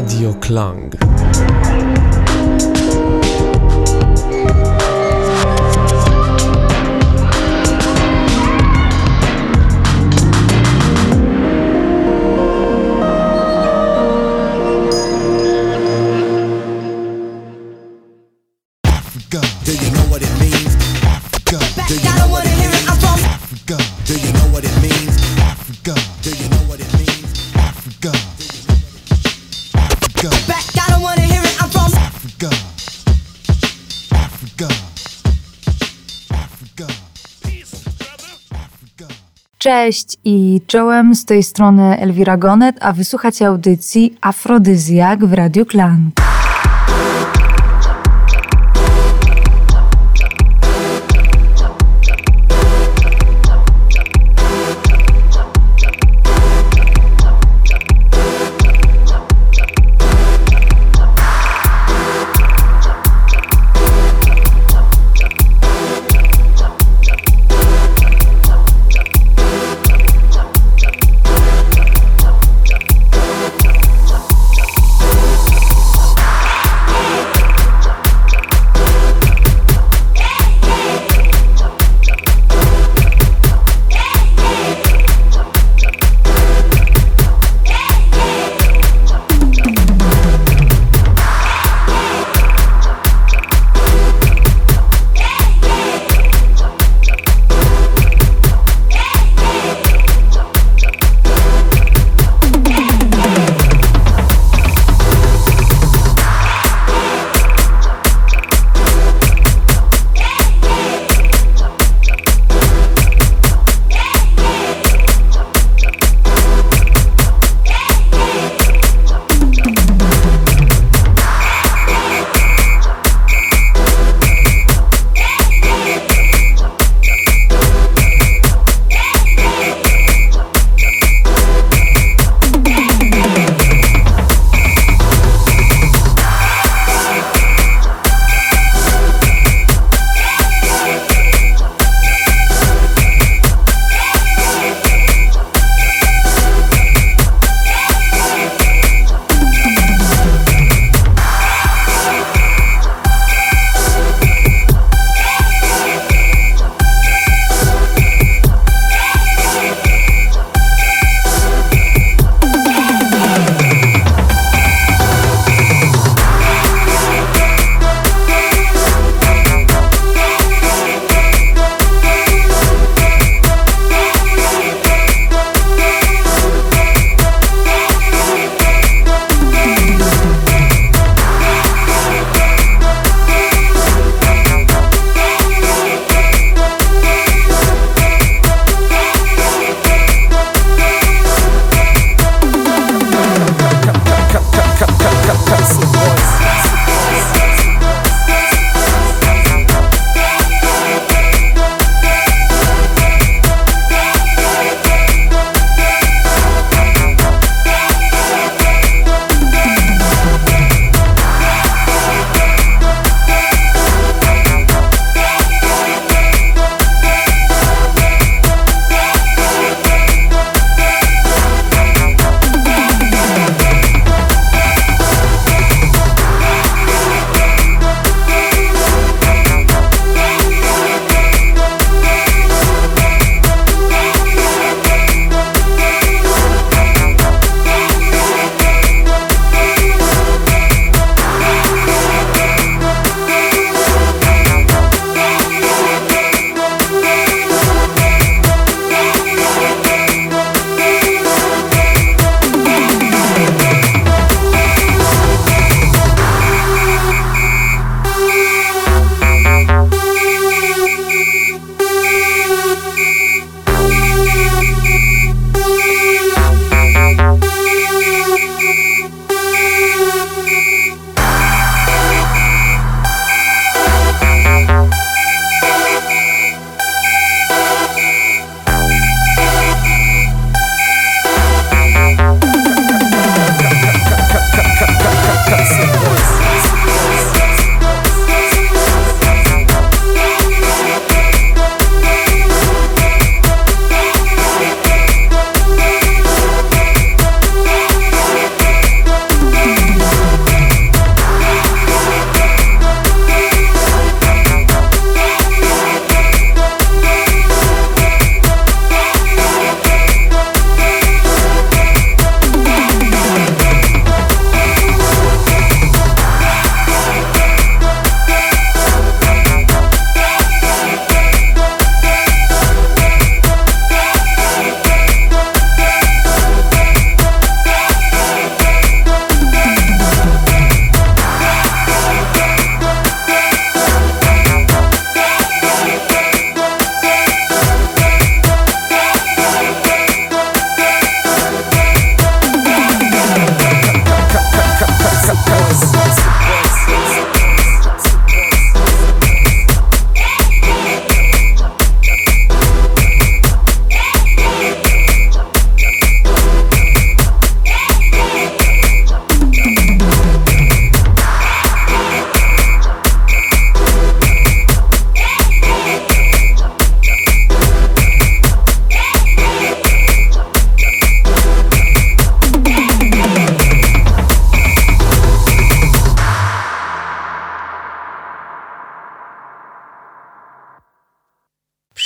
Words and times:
Radio 0.00 0.32
Klang. 0.40 1.09
Cześć 39.70 40.16
i 40.24 40.60
czołem 40.66 41.14
z 41.14 41.24
tej 41.24 41.42
strony 41.42 41.98
Elwira 41.98 42.36
Gonet, 42.36 42.76
a 42.80 42.92
wysłuchacie 42.92 43.46
audycji 43.46 44.14
Afrodyzjak 44.20 45.26
w 45.26 45.32
Radio 45.32 45.66
Klang. 45.66 46.29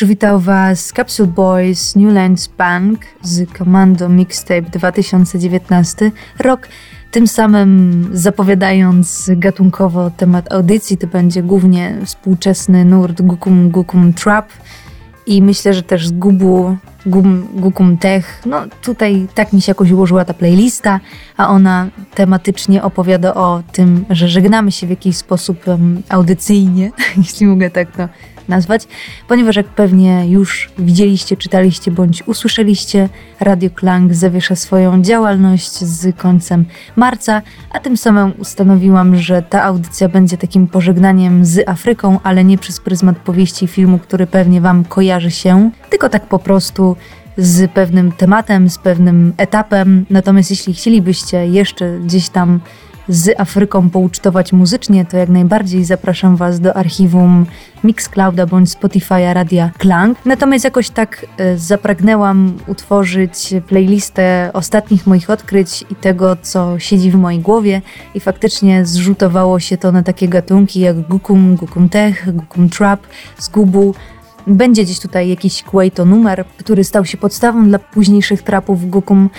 Przywitał 0.04 0.40
Was 0.40 0.92
Capsule 0.92 1.28
Boys 1.28 1.96
Newlands 1.96 2.46
Bank 2.46 3.00
z 3.22 3.52
Commando 3.58 4.08
Mixtape 4.08 4.62
2019 4.62 6.10
rok. 6.38 6.68
Tym 7.10 7.26
samym 7.26 8.08
zapowiadając 8.12 9.30
gatunkowo 9.36 10.10
temat 10.10 10.52
audycji, 10.52 10.96
to 10.96 11.06
będzie 11.06 11.42
głównie 11.42 11.98
współczesny 12.04 12.84
nurt 12.84 13.22
Gukum 13.22 13.70
Gukum 13.70 14.12
Trap 14.12 14.48
i 15.26 15.42
myślę, 15.42 15.74
że 15.74 15.82
też 15.82 16.08
z 16.08 16.12
Gubu 16.12 16.76
Gum, 17.06 17.48
Gukum 17.54 17.98
Tech. 17.98 18.42
No 18.46 18.62
tutaj 18.82 19.26
tak 19.34 19.52
mi 19.52 19.60
się 19.60 19.70
jakoś 19.70 19.90
ułożyła 19.90 20.24
ta 20.24 20.34
playlista, 20.34 21.00
a 21.36 21.48
ona 21.48 21.86
tematycznie 22.14 22.82
opowiada 22.82 23.34
o 23.34 23.62
tym, 23.72 24.04
że 24.10 24.28
żegnamy 24.28 24.72
się 24.72 24.86
w 24.86 24.90
jakiś 24.90 25.16
sposób 25.16 25.68
um, 25.68 26.02
audycyjnie, 26.08 26.90
jeśli 27.16 27.46
mogę 27.46 27.70
tak 27.70 27.96
to 27.96 28.08
nazwać, 28.48 28.86
ponieważ 29.28 29.56
jak 29.56 29.66
pewnie 29.66 30.28
już 30.28 30.70
widzieliście, 30.78 31.36
czytaliście 31.36 31.90
bądź 31.90 32.22
usłyszeliście, 32.26 33.08
Radio 33.40 33.70
Klang 33.70 34.14
zawiesza 34.14 34.56
swoją 34.56 35.02
działalność 35.02 35.78
z 35.78 36.16
końcem 36.16 36.64
marca, 36.96 37.42
a 37.72 37.80
tym 37.80 37.96
samym 37.96 38.32
ustanowiłam, 38.38 39.16
że 39.16 39.42
ta 39.42 39.62
audycja 39.62 40.08
będzie 40.08 40.36
takim 40.36 40.66
pożegnaniem 40.66 41.44
z 41.44 41.68
Afryką, 41.68 42.18
ale 42.22 42.44
nie 42.44 42.58
przez 42.58 42.80
pryzmat 42.80 43.16
powieści 43.16 43.66
filmu, 43.66 43.98
który 43.98 44.26
pewnie 44.26 44.60
Wam 44.60 44.84
kojarzy 44.84 45.30
się, 45.30 45.70
tylko 45.90 46.08
tak 46.08 46.26
po 46.26 46.38
prostu 46.38 46.96
z 47.36 47.70
pewnym 47.70 48.12
tematem, 48.12 48.70
z 48.70 48.78
pewnym 48.78 49.32
etapem. 49.36 50.06
Natomiast 50.10 50.50
jeśli 50.50 50.74
chcielibyście 50.74 51.46
jeszcze 51.46 51.98
gdzieś 51.98 52.28
tam 52.28 52.60
z 53.08 53.40
Afryką 53.40 53.90
poucztować 53.90 54.52
muzycznie, 54.52 55.04
to 55.04 55.16
jak 55.16 55.28
najbardziej 55.28 55.84
zapraszam 55.84 56.36
Was 56.36 56.60
do 56.60 56.76
archiwum 56.76 57.46
Mixclouda 57.84 58.46
bądź 58.46 58.68
Spotify'a 58.68 59.32
Radia 59.32 59.70
Klang. 59.78 60.18
Natomiast 60.24 60.64
jakoś 60.64 60.90
tak 60.90 61.26
e, 61.38 61.58
zapragnęłam 61.58 62.56
utworzyć 62.66 63.54
playlistę 63.68 64.50
ostatnich 64.52 65.06
moich 65.06 65.30
odkryć 65.30 65.84
i 65.90 65.94
tego, 65.94 66.36
co 66.42 66.78
siedzi 66.78 67.10
w 67.10 67.14
mojej 67.14 67.40
głowie 67.40 67.82
i 68.14 68.20
faktycznie 68.20 68.86
zrzutowało 68.86 69.60
się 69.60 69.76
to 69.76 69.92
na 69.92 70.02
takie 70.02 70.28
gatunki 70.28 70.80
jak 70.80 71.00
Gukum, 71.00 71.56
Gukum 71.56 71.88
Tech, 71.88 72.34
Gukum 72.34 72.68
Trap, 72.68 73.00
Zgubu, 73.38 73.94
będzie 74.46 74.84
gdzieś 74.84 75.00
tutaj 75.00 75.28
jakiś 75.28 75.62
Kuwaito 75.62 76.04
numer, 76.04 76.44
który 76.58 76.84
stał 76.84 77.04
się 77.04 77.16
podstawą 77.16 77.68
dla 77.68 77.78
późniejszych 77.78 78.42
trapów 78.42 78.90
Gukum. 78.90 79.30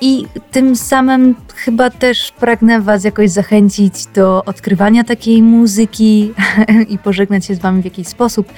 I 0.00 0.26
tym 0.50 0.76
samym 0.76 1.34
chyba 1.54 1.90
też 1.90 2.32
pragnę 2.40 2.80
Was 2.80 3.04
jakoś 3.04 3.30
zachęcić 3.30 4.06
do 4.06 4.44
odkrywania 4.44 5.04
takiej 5.04 5.42
muzyki 5.42 6.32
i 6.92 6.98
pożegnać 6.98 7.46
się 7.46 7.54
z 7.54 7.58
Wami 7.58 7.82
w 7.82 7.84
jakiś 7.84 8.08
sposób. 8.08 8.52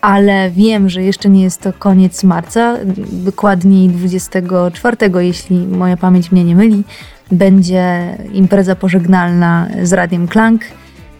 Ale 0.00 0.50
wiem, 0.50 0.88
że 0.88 1.02
jeszcze 1.02 1.28
nie 1.28 1.42
jest 1.42 1.60
to 1.60 1.72
koniec 1.72 2.24
marca, 2.24 2.76
dokładniej 3.12 3.88
24, 3.88 4.96
jeśli 5.18 5.66
moja 5.66 5.96
pamięć 5.96 6.32
mnie 6.32 6.44
nie 6.44 6.56
myli, 6.56 6.84
będzie 7.32 8.16
impreza 8.32 8.76
pożegnalna 8.76 9.68
z 9.82 9.92
Radiem 9.92 10.28
Klank 10.28 10.62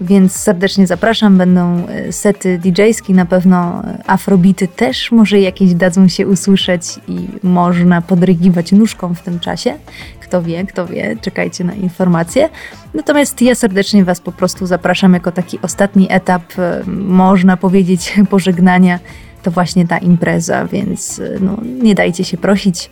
więc 0.00 0.32
serdecznie 0.32 0.86
zapraszam. 0.86 1.38
Będą 1.38 1.86
e, 1.86 2.12
sety 2.12 2.58
DJ-skie, 2.58 3.14
na 3.14 3.26
pewno 3.26 3.82
afrobity 4.06 4.68
też 4.68 5.12
może 5.12 5.40
jakieś 5.40 5.74
dadzą 5.74 6.08
się 6.08 6.26
usłyszeć 6.26 6.82
i 7.08 7.28
można 7.42 8.02
podrygiwać 8.02 8.72
nóżką 8.72 9.14
w 9.14 9.22
tym 9.22 9.40
czasie. 9.40 9.74
Kto 10.20 10.42
wie, 10.42 10.66
kto 10.66 10.86
wie, 10.86 11.16
czekajcie 11.20 11.64
na 11.64 11.74
informacje. 11.74 12.48
Natomiast 12.94 13.42
ja 13.42 13.54
serdecznie 13.54 14.04
Was 14.04 14.20
po 14.20 14.32
prostu 14.32 14.66
zapraszam 14.66 15.14
jako 15.14 15.32
taki 15.32 15.58
ostatni 15.62 16.06
etap, 16.10 16.58
e, 16.58 16.82
można 16.86 17.56
powiedzieć, 17.56 18.14
pożegnania. 18.30 18.98
To 19.42 19.50
właśnie 19.50 19.86
ta 19.86 19.98
impreza, 19.98 20.66
więc 20.66 21.18
e, 21.18 21.38
no, 21.40 21.56
nie 21.82 21.94
dajcie 21.94 22.24
się 22.24 22.36
prosić, 22.36 22.90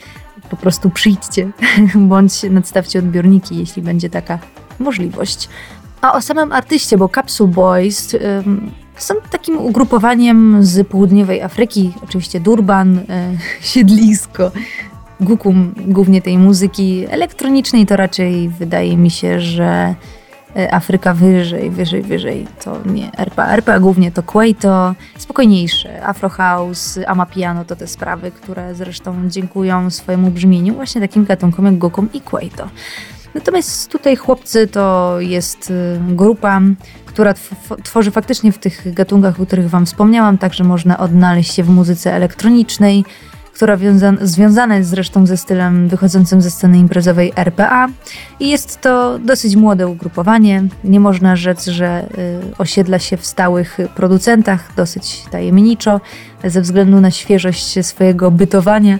po 0.51 0.57
prostu 0.57 0.91
przyjdźcie, 0.91 1.51
bądź 1.95 2.43
nadstawcie 2.43 2.99
odbiorniki, 2.99 3.59
jeśli 3.59 3.83
będzie 3.83 4.11
taka 4.11 4.39
możliwość. 4.79 5.49
A 6.03 6.13
o 6.13 6.21
samym 6.21 6.53
artyście, 6.53 6.99
bo 6.99 7.09
Capsule 7.09 7.53
Boys 7.53 8.15
um, 8.15 8.71
są 8.97 9.15
takim 9.31 9.59
ugrupowaniem 9.59 10.65
z 10.65 10.89
południowej 10.89 11.43
Afryki, 11.43 11.93
oczywiście 12.05 12.41
Durban, 12.41 12.99
e, 12.99 13.05
siedlisko, 13.71 14.51
Gukum, 15.21 15.75
głównie 15.77 16.23
tej 16.23 16.39
muzyki 16.39 17.07
elektronicznej, 17.11 17.87
to 17.87 17.97
raczej 17.97 18.49
wydaje 18.49 18.97
mi 18.97 19.11
się, 19.11 19.41
że 19.41 19.95
e, 20.57 20.75
Afryka 20.75 21.15
wyżej, 21.15 21.71
wyżej, 21.71 22.03
wyżej 22.03 22.47
to 22.65 22.79
nie 22.87 23.11
RPA. 23.19 23.57
RPA 23.57 23.81
głównie 23.81 24.13
to 24.13 24.23
Kwaito, 24.23 24.95
spokojniejsze, 25.19 26.07
Afro 26.07 26.29
House, 26.29 26.99
Amapiano 27.07 27.65
to 27.65 27.77
te 27.77 27.87
sprawy, 27.87 28.31
które 28.31 28.75
zresztą 28.75 29.29
dziękują 29.29 29.91
swojemu 29.91 30.31
brzmieniu 30.31 30.75
właśnie 30.75 31.01
takim 31.01 31.25
gatunkom 31.25 31.65
jak 31.67 31.79
Gukum 31.79 32.09
i 32.13 32.21
Kwaito. 32.21 32.69
Natomiast 33.35 33.91
tutaj 33.91 34.17
chłopcy 34.17 34.67
to 34.67 35.17
jest 35.21 35.71
y, 35.71 35.99
grupa, 36.09 36.61
która 37.07 37.35
tworzy 37.83 38.11
faktycznie 38.11 38.53
w 38.53 38.59
tych 38.59 38.95
gatunkach, 38.95 39.41
o 39.41 39.47
których 39.47 39.71
Wam 39.71 39.87
wspomniałam, 39.87 40.39
także 40.39 40.65
można 40.65 40.99
odnaleźć 40.99 41.55
się 41.55 41.63
w 41.63 41.69
muzyce 41.69 42.15
elektronicznej, 42.15 43.05
która 43.55 43.79
związana 44.21 44.77
jest 44.77 44.91
zresztą 44.91 45.27
ze 45.27 45.37
stylem 45.37 45.89
wychodzącym 45.89 46.43
ze 46.43 46.51
sceny 46.51 46.79
imprezowej 46.79 47.33
RPA. 47.37 47.89
I 48.41 48.49
jest 48.49 48.81
to 48.81 49.19
dosyć 49.19 49.57
młode 49.57 49.89
ugrupowanie. 49.89 50.65
Nie 50.85 51.01
można 51.01 51.37
rzec, 51.37 51.67
że 51.67 52.07
y, 52.53 52.57
osiedla 52.59 52.99
się 52.99 53.17
w 53.17 53.27
stałych 53.27 53.79
producentach, 53.95 54.73
dosyć 54.77 55.25
tajemniczo, 55.31 56.01
ze 56.45 56.61
względu 56.61 57.01
na 57.01 57.11
świeżość 57.11 57.87
swojego 57.87 58.31
bytowania 58.31 58.99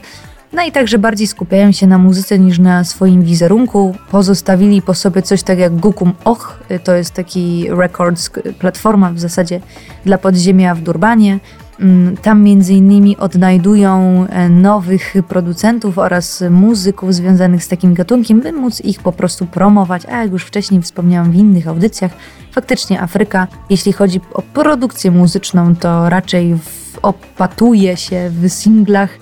no 0.53 0.63
i 0.63 0.73
także 0.73 0.99
bardziej 0.99 1.27
skupiają 1.27 1.73
się 1.73 1.87
na 1.87 1.99
muzyce 1.99 2.39
niż 2.39 2.59
na 2.59 2.85
swoim 2.85 3.23
wizerunku. 3.23 3.95
Pozostawili 4.11 4.83
po 4.83 4.95
sobie 4.95 5.23
coś 5.23 5.43
tak 5.43 5.59
jak 5.59 5.77
Gukum 5.77 6.13
Och, 6.25 6.59
to 6.85 6.95
jest 6.95 7.15
taki 7.15 7.67
records 7.71 8.31
platforma 8.59 9.13
w 9.13 9.19
zasadzie 9.19 9.61
dla 10.05 10.19
podziemia 10.19 10.75
w 10.75 10.81
Durbanie. 10.81 11.39
Mm, 11.81 12.17
tam 12.17 12.43
między 12.43 12.75
innymi 12.75 13.17
odnajdują 13.17 14.27
e, 14.29 14.49
nowych 14.49 15.15
producentów 15.29 15.99
oraz 15.99 16.45
muzyków 16.51 17.15
związanych 17.15 17.65
z 17.65 17.69
takim 17.69 17.95
gatunkiem, 17.95 18.41
by 18.41 18.53
móc 18.53 18.81
ich 18.81 19.01
po 19.01 19.13
prostu 19.13 19.47
promować, 19.47 20.07
a 20.07 20.23
jak 20.23 20.33
już 20.33 20.45
wcześniej 20.45 20.83
wspomniałam 20.83 21.33
w 21.33 21.35
innych 21.35 21.69
audycjach, 21.69 22.13
faktycznie 22.53 23.03
Afryka, 23.03 23.47
jeśli 23.71 23.93
chodzi 23.93 24.21
o 24.35 24.43
produkcję 24.43 25.11
muzyczną, 25.11 25.77
to 25.77 26.09
raczej 26.09 26.57
opatuje 27.03 27.97
się 27.97 28.31
w 28.31 28.49
singlach, 28.49 29.19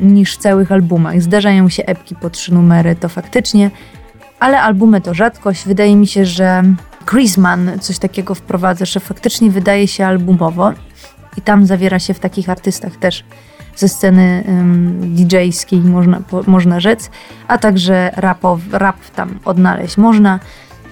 niż 0.00 0.36
całych 0.36 0.72
albumach. 0.72 1.22
Zdarzają 1.22 1.68
się 1.68 1.84
epki 1.84 2.16
po 2.16 2.30
trzy 2.30 2.54
numery, 2.54 2.96
to 2.96 3.08
faktycznie, 3.08 3.70
ale 4.40 4.60
albumy 4.60 5.00
to 5.00 5.14
rzadkość. 5.14 5.64
Wydaje 5.64 5.96
mi 5.96 6.06
się, 6.06 6.24
że 6.26 6.62
Chrisman 7.10 7.70
coś 7.80 7.98
takiego 7.98 8.34
wprowadza, 8.34 8.84
że 8.84 9.00
faktycznie 9.00 9.50
wydaje 9.50 9.88
się 9.88 10.06
albumowo 10.06 10.72
i 11.36 11.42
tam 11.42 11.66
zawiera 11.66 11.98
się 11.98 12.14
w 12.14 12.20
takich 12.20 12.50
artystach 12.50 12.96
też 12.96 13.24
ze 13.76 13.88
sceny 13.88 14.44
um, 14.46 15.14
DJ-skiej, 15.14 15.80
można, 15.80 16.20
po, 16.20 16.42
można 16.46 16.80
rzec, 16.80 17.10
a 17.48 17.58
także 17.58 18.10
rapow, 18.16 18.60
rap 18.72 18.96
tam 19.14 19.38
odnaleźć 19.44 19.96
można, 19.96 20.40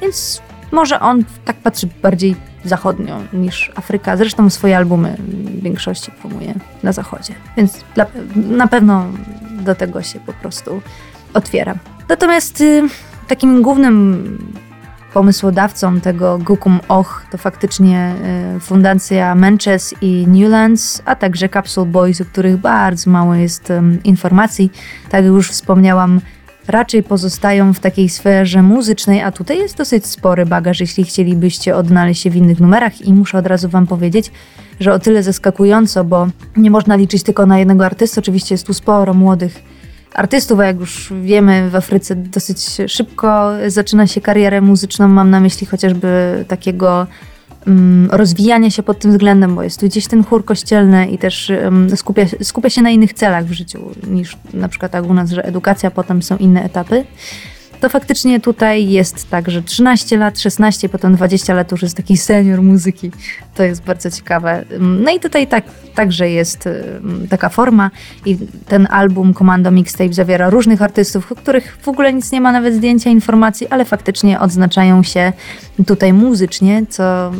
więc 0.02 0.42
może 0.72 1.00
on 1.00 1.24
tak 1.44 1.56
patrzy 1.56 1.88
bardziej 2.02 2.36
zachodnio 2.64 3.18
niż 3.32 3.72
Afryka. 3.76 4.16
Zresztą 4.16 4.50
swoje 4.50 4.76
albumy 4.76 5.16
w 5.18 5.62
większości 5.62 6.10
promuje 6.10 6.54
na 6.82 6.92
zachodzie. 6.92 7.34
Więc 7.56 7.84
dla, 7.94 8.06
na 8.36 8.66
pewno 8.66 9.04
do 9.60 9.74
tego 9.74 10.02
się 10.02 10.20
po 10.20 10.32
prostu 10.32 10.80
otwiera. 11.34 11.74
Natomiast 12.08 12.60
y, 12.60 12.82
takim 13.28 13.62
głównym 13.62 14.38
pomysłodawcą 15.14 16.00
tego 16.00 16.38
Gukum 16.38 16.80
Och 16.88 17.26
to 17.30 17.38
faktycznie 17.38 18.14
y, 18.56 18.60
Fundacja 18.60 19.34
Manches 19.34 19.94
i 20.00 20.26
Newlands, 20.26 21.02
a 21.04 21.16
także 21.16 21.48
Capsule 21.48 21.86
Boys, 21.86 22.20
o 22.20 22.24
których 22.24 22.56
bardzo 22.56 23.10
mało 23.10 23.34
jest 23.34 23.70
y, 23.70 23.82
informacji. 24.04 24.72
Tak 25.04 25.24
jak 25.24 25.24
już 25.24 25.50
wspomniałam, 25.50 26.20
raczej 26.68 27.02
pozostają 27.02 27.74
w 27.74 27.80
takiej 27.80 28.08
sferze 28.08 28.62
muzycznej, 28.62 29.22
a 29.22 29.32
tutaj 29.32 29.58
jest 29.58 29.76
dosyć 29.76 30.06
spory 30.06 30.46
bagaż, 30.46 30.80
jeśli 30.80 31.04
chcielibyście 31.04 31.76
odnaleźć 31.76 32.22
się 32.22 32.30
w 32.30 32.36
innych 32.36 32.60
numerach. 32.60 33.00
I 33.00 33.14
muszę 33.14 33.38
od 33.38 33.46
razu 33.46 33.68
Wam 33.68 33.86
powiedzieć, 33.86 34.30
że 34.80 34.92
o 34.92 34.98
tyle 34.98 35.22
zaskakująco, 35.22 36.04
bo 36.04 36.28
nie 36.56 36.70
można 36.70 36.96
liczyć 36.96 37.22
tylko 37.22 37.46
na 37.46 37.58
jednego 37.58 37.86
artystę, 37.86 38.20
oczywiście 38.20 38.54
jest 38.54 38.66
tu 38.66 38.74
sporo 38.74 39.14
młodych 39.14 39.62
artystów, 40.14 40.60
a 40.60 40.64
jak 40.64 40.80
już 40.80 41.12
wiemy 41.22 41.70
w 41.70 41.76
Afryce 41.76 42.16
dosyć 42.16 42.58
szybko 42.86 43.50
zaczyna 43.66 44.06
się 44.06 44.20
karierę 44.20 44.60
muzyczną, 44.60 45.08
mam 45.08 45.30
na 45.30 45.40
myśli 45.40 45.66
chociażby 45.66 46.44
takiego 46.48 47.06
rozwijania 48.10 48.70
się 48.70 48.82
pod 48.82 48.98
tym 48.98 49.10
względem, 49.10 49.54
bo 49.54 49.62
jest 49.62 49.80
tu 49.80 49.86
gdzieś 49.86 50.06
ten 50.06 50.24
chór 50.24 50.44
kościelny 50.44 51.08
i 51.10 51.18
też 51.18 51.52
skupia, 51.96 52.22
skupia 52.42 52.70
się 52.70 52.82
na 52.82 52.90
innych 52.90 53.12
celach 53.12 53.46
w 53.46 53.52
życiu 53.52 53.90
niż 54.06 54.36
na 54.54 54.68
przykład 54.68 54.92
tak 54.92 55.06
u 55.06 55.14
nas, 55.14 55.30
że 55.30 55.44
edukacja, 55.44 55.90
potem 55.90 56.22
są 56.22 56.36
inne 56.36 56.62
etapy. 56.62 57.04
To 57.80 57.88
faktycznie 57.88 58.40
tutaj 58.40 58.88
jest 58.88 59.30
tak, 59.30 59.50
że 59.50 59.62
13 59.62 60.16
lat, 60.16 60.40
16, 60.40 60.88
potem 60.88 61.14
20 61.14 61.54
lat 61.54 61.72
już 61.72 61.82
jest 61.82 61.96
taki 61.96 62.16
senior 62.16 62.62
muzyki. 62.62 63.10
To 63.54 63.62
jest 63.62 63.82
bardzo 63.82 64.10
ciekawe. 64.10 64.64
No 64.80 65.10
i 65.10 65.20
tutaj 65.20 65.46
tak, 65.46 65.64
także 65.94 66.30
jest 66.30 66.68
taka 67.30 67.48
forma 67.48 67.90
i 68.26 68.38
ten 68.68 68.88
album 68.90 69.34
Commando 69.34 69.70
Mixtape 69.70 70.12
zawiera 70.12 70.50
różnych 70.50 70.82
artystów, 70.82 71.32
o 71.32 71.34
których 71.34 71.78
w 71.82 71.88
ogóle 71.88 72.12
nic 72.12 72.32
nie 72.32 72.40
ma, 72.40 72.52
nawet 72.52 72.74
zdjęcia, 72.74 73.10
informacji, 73.10 73.68
ale 73.68 73.84
faktycznie 73.84 74.40
odznaczają 74.40 75.02
się 75.02 75.32
tutaj 75.86 76.12
muzycznie, 76.12 76.86
co 76.88 77.32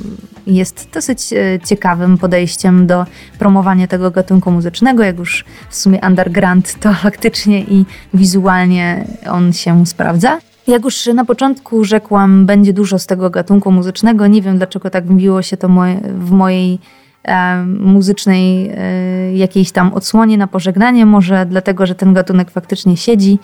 jest 0.47 0.89
dosyć 0.95 1.33
e, 1.33 1.37
ciekawym 1.67 2.19
podejściem 2.19 2.87
do 2.87 3.07
promowania 3.39 3.87
tego 3.87 4.11
gatunku 4.11 4.51
muzycznego. 4.51 5.03
Jak 5.03 5.19
już 5.19 5.45
w 5.71 5.77
sumie 5.77 6.01
underground, 6.07 6.81
to 6.81 6.95
faktycznie 6.95 7.61
i 7.61 7.85
wizualnie 8.15 9.05
on 9.31 9.53
się 9.53 9.87
sprawdza. 9.87 10.28
Jak 10.69 10.85
już 10.85 11.07
na 11.07 11.25
początku 11.25 11.85
rzekłam, 11.85 12.47
będzie 12.47 12.73
dużo 12.73 12.99
z 12.99 13.07
tego 13.07 13.31
gatunku 13.31 13.73
muzycznego. 13.73 14.27
Nie 14.27 14.43
wiem, 14.43 14.57
dlaczego 14.57 14.91
tak 14.91 15.07
wbiło 15.07 15.43
się 15.43 15.57
to 15.57 15.69
moje, 15.69 16.01
w 16.19 16.31
mojej 16.31 16.79
e, 17.25 17.63
muzycznej 17.65 18.71
e, 18.75 19.37
jakiejś 19.37 19.73
tam 19.73 19.95
odsłonie 19.95 20.39
na 20.39 20.47
pożegnanie. 20.47 21.07
Może 21.07 21.47
dlatego, 21.47 21.87
że 21.87 21.95
ten 21.95 22.15
gatunek 22.15 22.51
faktycznie 22.51 22.97
siedzi 22.97 23.39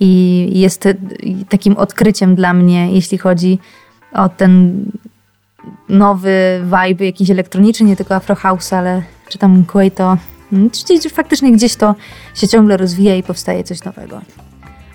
i 0.00 0.60
jest 0.60 0.88
takim 1.48 1.76
odkryciem 1.76 2.34
dla 2.34 2.54
mnie, 2.54 2.92
jeśli 2.92 3.18
chodzi 3.18 3.58
o 4.12 4.28
ten 4.28 4.84
nowy 5.88 6.62
vibe 6.64 7.06
jakiś 7.06 7.30
elektroniczny, 7.30 7.86
nie 7.86 7.96
tylko 7.96 8.14
Afro 8.14 8.34
House, 8.34 8.72
ale 8.72 9.02
czy 9.28 9.38
tam 9.38 9.64
Kuwaito. 9.64 10.16
Hmm, 10.50 10.70
faktycznie 11.10 11.52
gdzieś 11.52 11.76
to 11.76 11.94
się 12.34 12.48
ciągle 12.48 12.76
rozwija 12.76 13.16
i 13.16 13.22
powstaje 13.22 13.64
coś 13.64 13.84
nowego. 13.84 14.20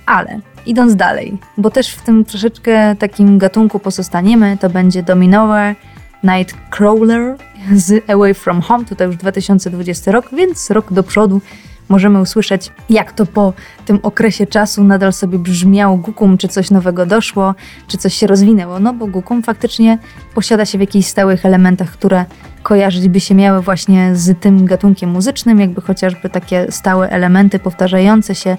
Ale 0.05 0.39
idąc 0.65 0.95
dalej, 0.95 1.37
bo 1.57 1.69
też 1.69 1.89
w 1.89 2.01
tym 2.01 2.25
troszeczkę 2.25 2.95
takim 2.95 3.37
gatunku 3.37 3.79
pozostaniemy, 3.79 4.57
to 4.57 4.69
będzie 4.69 5.03
Dominower 5.03 5.75
Nightcrawler 6.23 7.37
z 7.73 8.09
Away 8.09 8.33
From 8.33 8.61
Home, 8.61 8.85
tutaj 8.85 9.07
już 9.07 9.17
2020 9.17 10.11
rok, 10.11 10.29
więc 10.33 10.71
rok 10.71 10.93
do 10.93 11.03
przodu 11.03 11.41
możemy 11.89 12.21
usłyszeć, 12.21 12.71
jak 12.89 13.11
to 13.11 13.25
po 13.25 13.53
tym 13.85 13.99
okresie 14.03 14.47
czasu 14.47 14.83
nadal 14.83 15.13
sobie 15.13 15.39
brzmiał 15.39 15.97
Gukum, 15.97 16.37
czy 16.37 16.47
coś 16.47 16.71
nowego 16.71 17.05
doszło, 17.05 17.55
czy 17.87 17.97
coś 17.97 18.13
się 18.13 18.27
rozwinęło. 18.27 18.79
No 18.79 18.93
bo 18.93 19.07
Gukum 19.07 19.43
faktycznie 19.43 19.97
posiada 20.35 20.65
się 20.65 20.77
w 20.77 20.81
jakichś 20.81 21.07
stałych 21.07 21.45
elementach, 21.45 21.91
które 21.91 22.25
kojarzyć 22.63 23.07
by 23.07 23.19
się 23.19 23.35
miały 23.35 23.61
właśnie 23.61 24.15
z 24.15 24.39
tym 24.39 24.65
gatunkiem 24.65 25.09
muzycznym, 25.09 25.59
jakby 25.59 25.81
chociażby 25.81 26.29
takie 26.29 26.71
stałe 26.71 27.09
elementy 27.09 27.59
powtarzające 27.59 28.35
się 28.35 28.57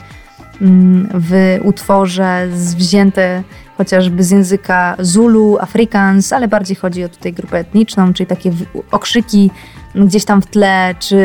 w 1.15 1.59
utworze 1.63 2.49
wzięte 2.77 3.43
chociażby 3.77 4.25
z 4.25 4.31
języka 4.31 4.97
Zulu, 4.99 5.59
Afrikaans, 5.61 6.33
ale 6.33 6.49
bardziej 6.49 6.77
chodzi 6.77 7.05
o 7.05 7.09
tutaj 7.09 7.33
grupę 7.33 7.59
etniczną, 7.59 8.13
czyli 8.13 8.27
takie 8.27 8.53
okrzyki 8.91 9.51
gdzieś 9.95 10.25
tam 10.25 10.43
w 10.43 10.47
tle, 10.47 10.95
czy 10.99 11.19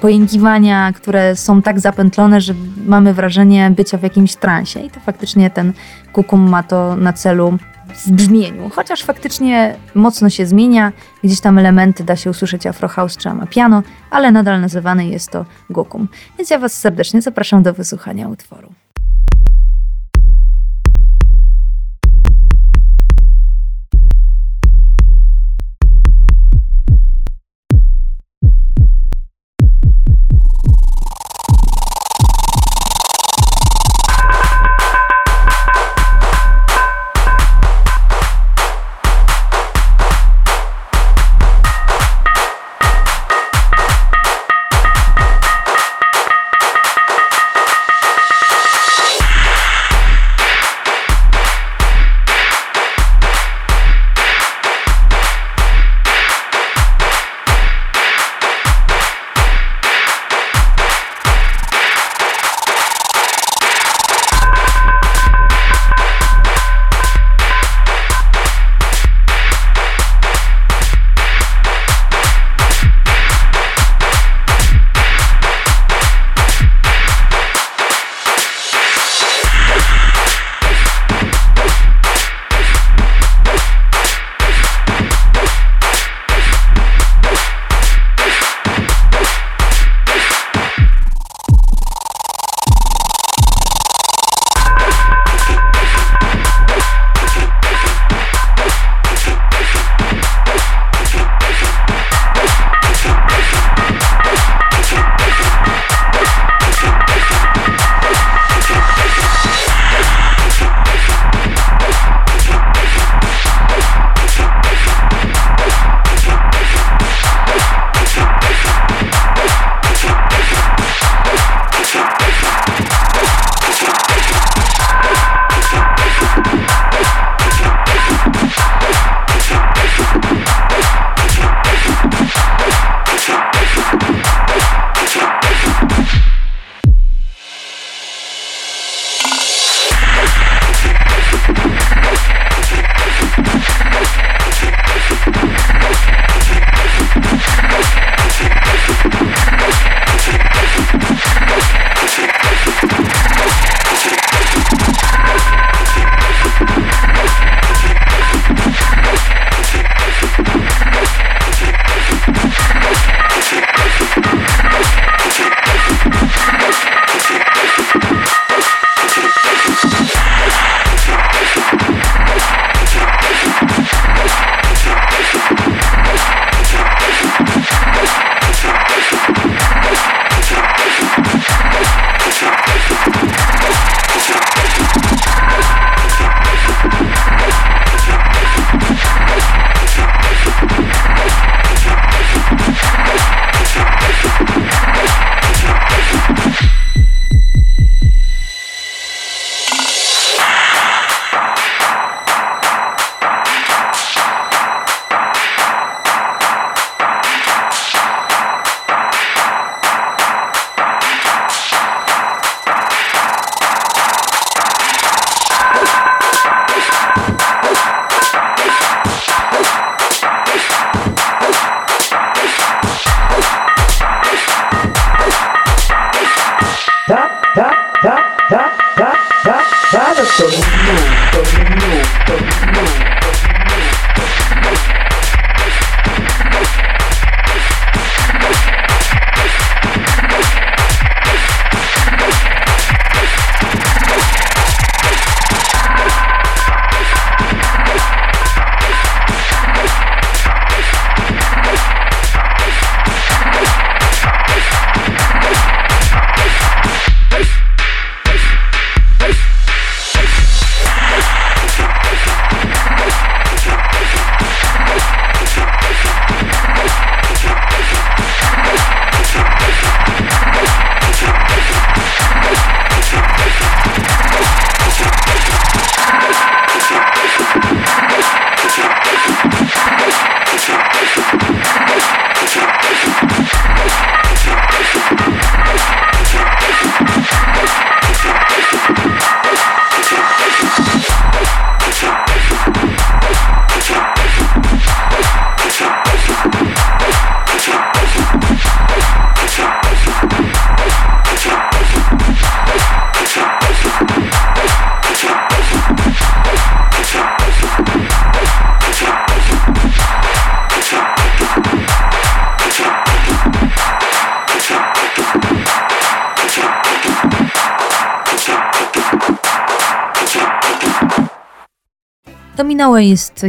pojękiwania, 0.00 0.92
które 0.92 1.36
są 1.36 1.62
tak 1.62 1.80
zapętlone, 1.80 2.40
że 2.40 2.54
mamy 2.86 3.14
wrażenie 3.14 3.70
bycia 3.70 3.98
w 3.98 4.02
jakimś 4.02 4.36
transie. 4.36 4.80
I 4.80 4.90
to 4.90 5.00
faktycznie 5.00 5.50
ten 5.50 5.72
kukum 6.12 6.48
ma 6.48 6.62
to 6.62 6.96
na 6.96 7.12
celu 7.12 7.58
w 8.06 8.10
brzmieniu, 8.10 8.70
chociaż 8.70 9.02
faktycznie 9.02 9.74
mocno 9.94 10.30
się 10.30 10.46
zmienia, 10.46 10.92
gdzieś 11.24 11.40
tam 11.40 11.58
elementy 11.58 12.04
da 12.04 12.16
się 12.16 12.30
usłyszeć 12.30 12.66
Afro 12.66 12.88
House 12.88 13.16
czy 13.16 13.28
Amapiano, 13.28 13.82
ale 14.10 14.32
nadal 14.32 14.60
nazywany 14.60 15.06
jest 15.06 15.30
to 15.30 15.44
Gokum. 15.70 16.08
Więc 16.38 16.50
ja 16.50 16.58
Was 16.58 16.72
serdecznie 16.72 17.22
zapraszam 17.22 17.62
do 17.62 17.74
wysłuchania 17.74 18.28
utworu. 18.28 18.72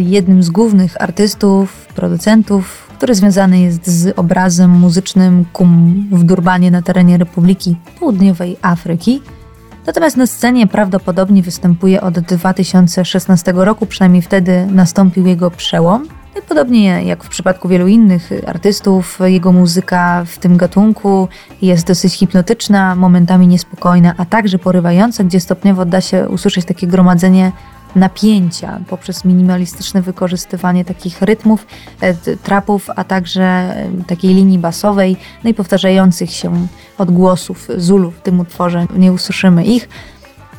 Jednym 0.02 0.44
z 0.44 0.50
głównych 0.50 1.02
artystów, 1.02 1.88
producentów, 1.96 2.88
który 2.98 3.16
związany 3.16 3.60
jest 3.60 3.88
z 3.88 4.20
obrazem 4.20 4.72
muzycznym 4.72 5.46
Kum 5.54 6.08
w 6.12 6.24
Durbanie 6.24 6.72
na 6.72 6.82
terenie 6.82 7.18
Republiki 7.18 7.76
Południowej 8.00 8.58
Afryki. 8.62 9.22
Natomiast 9.86 10.18
na 10.18 10.28
scenie 10.28 10.68
prawdopodobnie 10.68 11.44
występuje 11.44 12.02
od 12.02 12.20
2016 12.20 13.54
roku, 13.56 13.86
przynajmniej 13.86 14.22
wtedy 14.22 14.68
nastąpił 14.72 15.28
jego 15.28 15.52
przełom. 15.52 16.08
I 16.40 16.42
podobnie 16.42 17.04
jak 17.04 17.24
w 17.24 17.30
przypadku 17.30 17.68
wielu 17.68 17.88
innych 17.88 18.30
artystów, 18.48 19.20
jego 19.26 19.52
muzyka 19.52 20.24
w 20.26 20.38
tym 20.38 20.58
gatunku 20.58 21.28
jest 21.62 21.88
dosyć 21.88 22.14
hipnotyczna, 22.14 22.96
momentami 22.96 23.48
niespokojna, 23.48 24.14
a 24.18 24.26
także 24.26 24.60
porywająca, 24.60 25.24
gdzie 25.24 25.40
stopniowo 25.40 25.86
da 25.86 26.02
się 26.02 26.30
usłyszeć 26.30 26.66
takie 26.66 26.88
gromadzenie 26.88 27.52
napięcia 27.96 28.80
poprzez 28.88 29.26
minimalistyczne 29.26 30.02
wykorzystywanie 30.02 30.86
takich 30.86 31.22
rytmów, 31.22 31.68
e, 32.02 32.14
trapów, 32.38 32.90
a 32.96 33.04
także 33.04 33.44
e, 33.44 33.90
takiej 34.08 34.34
linii 34.34 34.60
basowej, 34.60 35.18
no 35.44 35.50
i 35.50 35.54
powtarzających 35.54 36.32
się 36.32 36.68
odgłosów 36.98 37.68
Zulu 37.78 38.12
w 38.12 38.22
tym 38.22 38.40
utworze. 38.40 38.88
Nie 38.96 39.14
usłyszymy 39.14 39.66
ich, 39.66 39.90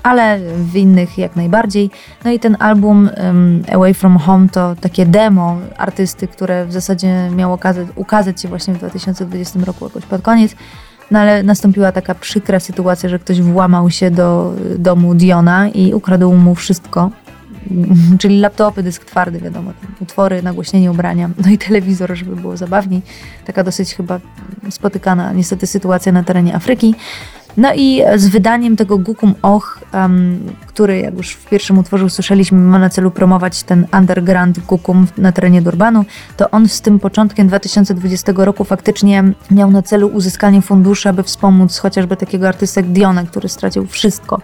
ale 0.03 0.39
w 0.57 0.77
innych 0.77 1.19
jak 1.19 1.37
najbardziej. 1.37 1.91
No 2.25 2.31
i 2.31 2.39
ten 2.39 2.57
album 2.61 3.11
um, 3.17 3.63
Away 3.73 3.95
From 3.95 4.19
Home 4.19 4.49
to 4.49 4.75
takie 4.81 5.07
demo 5.07 5.59
artysty, 5.77 6.29
które 6.29 6.67
w 6.67 6.73
zasadzie 6.73 7.31
miało 7.37 7.55
ukazać, 7.55 7.89
ukazać 7.95 8.43
się 8.43 8.49
właśnie 8.49 8.75
w 8.75 8.79
2020 8.79 9.61
roku 9.65 9.85
jakoś 9.85 10.05
pod 10.07 10.23
koniec. 10.23 10.57
No 11.11 11.19
ale 11.19 11.43
nastąpiła 11.43 11.93
taka 11.93 12.15
przykra 12.15 12.61
sytuacja, 12.61 13.09
że 13.09 13.19
ktoś 13.19 13.43
włamał 13.43 13.91
się 13.91 14.11
do 14.11 14.53
domu 14.79 15.15
Diona 15.15 15.69
i 15.69 15.95
ukradł 15.95 16.33
mu 16.33 16.55
wszystko, 16.55 17.11
czyli 18.19 18.41
laptopy, 18.41 18.83
dysk 18.83 19.05
twardy, 19.05 19.41
wiadomo, 19.41 19.73
utwory, 20.01 20.43
nagłośnienie 20.43 20.91
ubrania, 20.91 21.31
no 21.45 21.51
i 21.51 21.59
telewizor, 21.59 22.17
żeby 22.17 22.37
było 22.37 22.57
zabawniej. 22.57 23.03
Taka 23.45 23.65
dosyć 23.65 23.95
chyba 23.95 24.21
spotykana 24.71 25.33
niestety 25.33 25.67
sytuacja 25.67 26.13
na 26.13 26.25
terenie 26.25 26.55
Afryki. 26.55 26.95
No 27.57 27.75
i 27.75 28.03
z 28.17 28.29
wydaniem 28.29 28.77
tego 28.77 28.99
Gukum 28.99 29.35
Och, 29.43 29.81
um, 29.95 30.39
który 30.67 30.99
jak 30.99 31.15
już 31.17 31.31
w 31.31 31.49
pierwszym 31.49 31.79
utworze 31.79 32.05
usłyszeliśmy, 32.05 32.59
ma 32.59 32.79
na 32.79 32.91
celu 32.91 33.11
promować 33.11 33.63
ten 33.63 33.87
underground 33.99 34.59
Gukum 34.59 35.07
na 35.19 35.33
terenie 35.33 35.63
Durbanu, 35.63 36.05
to 36.37 36.51
on 36.51 36.69
z 36.69 36.81
tym 36.81 36.99
początkiem 36.99 37.49
2020 37.49 38.33
roku 38.37 38.65
faktycznie 38.65 39.25
miał 39.51 39.71
na 39.71 39.83
celu 39.83 40.09
uzyskanie 40.09 40.63
funduszy, 40.63 41.09
aby 41.09 41.23
wspomóc 41.23 41.79
chociażby 41.79 42.17
takiego 42.17 42.49
artystę 42.49 42.83
Diona, 42.83 43.23
który 43.25 43.49
stracił 43.49 43.87
wszystko 43.87 44.41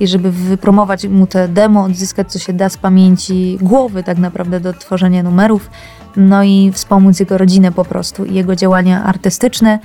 i 0.00 0.06
żeby 0.06 0.32
wypromować 0.32 1.06
mu 1.06 1.26
te 1.26 1.48
demo, 1.48 1.84
odzyskać 1.84 2.32
co 2.32 2.38
się 2.38 2.52
da 2.52 2.68
z 2.68 2.76
pamięci 2.76 3.58
głowy 3.60 4.02
tak 4.02 4.18
naprawdę 4.18 4.60
do 4.60 4.72
tworzenia 4.72 5.22
numerów, 5.22 5.70
no 6.16 6.42
i 6.42 6.70
wspomóc 6.72 7.20
jego 7.20 7.38
rodzinę 7.38 7.72
po 7.72 7.84
prostu 7.84 8.24
i 8.24 8.34
jego 8.34 8.56
działania 8.56 9.04
artystyczne. 9.04 9.78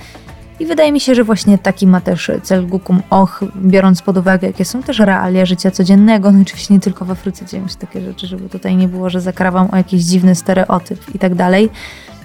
I 0.60 0.66
wydaje 0.66 0.92
mi 0.92 1.00
się, 1.00 1.14
że 1.14 1.24
właśnie 1.24 1.58
taki 1.58 1.86
ma 1.86 2.00
też 2.00 2.30
cel 2.42 2.66
Gukum 2.66 3.02
Och, 3.10 3.44
biorąc 3.56 4.02
pod 4.02 4.16
uwagę, 4.16 4.46
jakie 4.46 4.64
są 4.64 4.82
też 4.82 4.98
realia 4.98 5.46
życia 5.46 5.70
codziennego. 5.70 6.32
No 6.32 6.40
oczywiście 6.42 6.74
nie 6.74 6.80
tylko 6.80 7.04
w 7.04 7.10
Afryce 7.10 7.46
dzieją 7.46 7.68
się 7.68 7.76
takie 7.76 8.00
rzeczy, 8.00 8.26
żeby 8.26 8.48
tutaj 8.48 8.76
nie 8.76 8.88
było, 8.88 9.10
że 9.10 9.20
zakrawam 9.20 9.68
o 9.72 9.76
jakiś 9.76 10.02
dziwny 10.02 10.34
stereotyp 10.34 11.14
i 11.14 11.18
tak 11.18 11.34
dalej. 11.34 11.70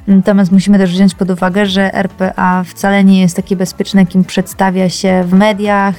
Natomiast 0.07 0.51
musimy 0.51 0.77
też 0.77 0.91
wziąć 0.91 1.15
pod 1.15 1.29
uwagę, 1.29 1.65
że 1.65 1.93
RPA 1.93 2.63
wcale 2.63 3.03
nie 3.03 3.21
jest 3.21 3.35
takie 3.35 3.55
bezpieczne, 3.55 4.01
jakim 4.01 4.23
przedstawia 4.23 4.89
się 4.89 5.23
w 5.27 5.33
mediach, 5.33 5.95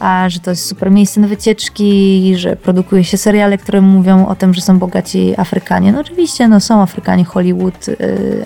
a 0.00 0.28
że 0.28 0.40
to 0.40 0.50
jest 0.50 0.66
super 0.66 0.90
miejsce 0.90 1.20
na 1.20 1.28
wycieczki, 1.28 2.34
że 2.36 2.56
produkuje 2.56 3.04
się 3.04 3.16
seriale, 3.16 3.58
które 3.58 3.80
mówią 3.80 4.26
o 4.26 4.34
tym, 4.34 4.54
że 4.54 4.60
są 4.60 4.78
bogaci 4.78 5.34
Afrykanie. 5.36 5.92
No 5.92 6.00
oczywiście, 6.00 6.48
no 6.48 6.60
są 6.60 6.82
Afrykanie, 6.82 7.24
Hollywood, 7.24 7.88
yy, 7.88 7.96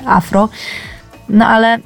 Afro, 0.07 0.49
no 1.29 1.47
ale 1.47 1.79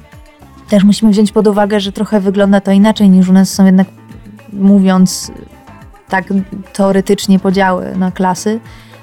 też 0.69 0.83
musimy 0.83 1.11
wziąć 1.11 1.31
pod 1.31 1.47
uwagę, 1.47 1.79
że 1.79 1.91
trochę 1.91 2.19
wygląda 2.19 2.61
to 2.61 2.71
inaczej 2.71 3.09
niż 3.09 3.29
u 3.29 3.33
nas 3.33 3.53
są 3.53 3.65
jednak, 3.65 3.87
mówiąc 4.53 5.31
tak 6.09 6.25
teoretycznie, 6.73 7.39
podziały 7.39 7.95
na 7.95 8.11
klasy. 8.11 8.59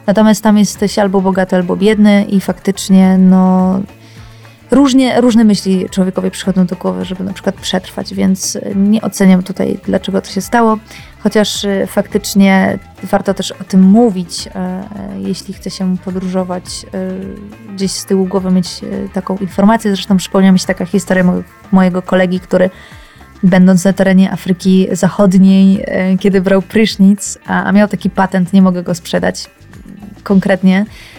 Natomiast 0.06 0.42
tam 0.42 0.58
jesteś 0.58 0.98
albo 0.98 1.20
bogaty, 1.20 1.56
albo 1.56 1.76
biedny 1.76 2.24
i 2.24 2.40
faktycznie 2.40 3.18
no 3.18 3.80
różnie, 4.72 5.20
różne 5.20 5.44
myśli 5.44 5.86
człowiekowi 5.90 6.30
przychodzą 6.30 6.66
do 6.66 6.76
głowy, 6.76 7.04
żeby 7.04 7.24
na 7.24 7.32
przykład 7.32 7.54
przetrwać, 7.54 8.14
więc 8.14 8.58
nie 8.76 9.02
oceniam 9.02 9.42
tutaj, 9.42 9.78
dlaczego 9.84 10.20
to 10.20 10.30
się 10.30 10.40
stało, 10.40 10.78
chociaż 11.18 11.64
y, 11.64 11.86
faktycznie 11.86 12.78
warto 13.02 13.34
też 13.34 13.52
o 13.52 13.64
tym 13.64 13.80
mówić, 13.80 14.46
e, 14.46 14.50
e, 14.54 14.84
jeśli 15.18 15.54
chce 15.54 15.70
się 15.70 15.96
podróżować, 16.04 16.64
e, 16.94 17.74
gdzieś 17.74 17.92
z 17.92 18.04
tyłu 18.04 18.26
głowy 18.26 18.50
mieć 18.50 18.80
taką 19.12 19.36
informację. 19.36 19.90
Zresztą 19.90 20.16
przypomniała 20.16 20.52
mi 20.52 20.58
się 20.58 20.66
taka 20.66 20.86
historia 20.86 21.24
mojego 21.72 22.02
kolegi, 22.02 22.40
który 22.40 22.70
będąc 23.42 23.84
na 23.84 23.92
terenie 23.92 24.32
Afryki 24.32 24.88
Zachodniej, 24.92 25.84
kiedy 26.20 26.40
brał 26.40 26.62
prysznic, 26.62 27.38
a 27.46 27.72
miał 27.72 27.88
taki 27.88 28.10
patent, 28.10 28.52
nie 28.52 28.62
mogę 28.62 28.82
go 28.82 28.94
sprzedać 28.94 29.50
konkretnie, 30.24 30.86
E, 30.86 31.11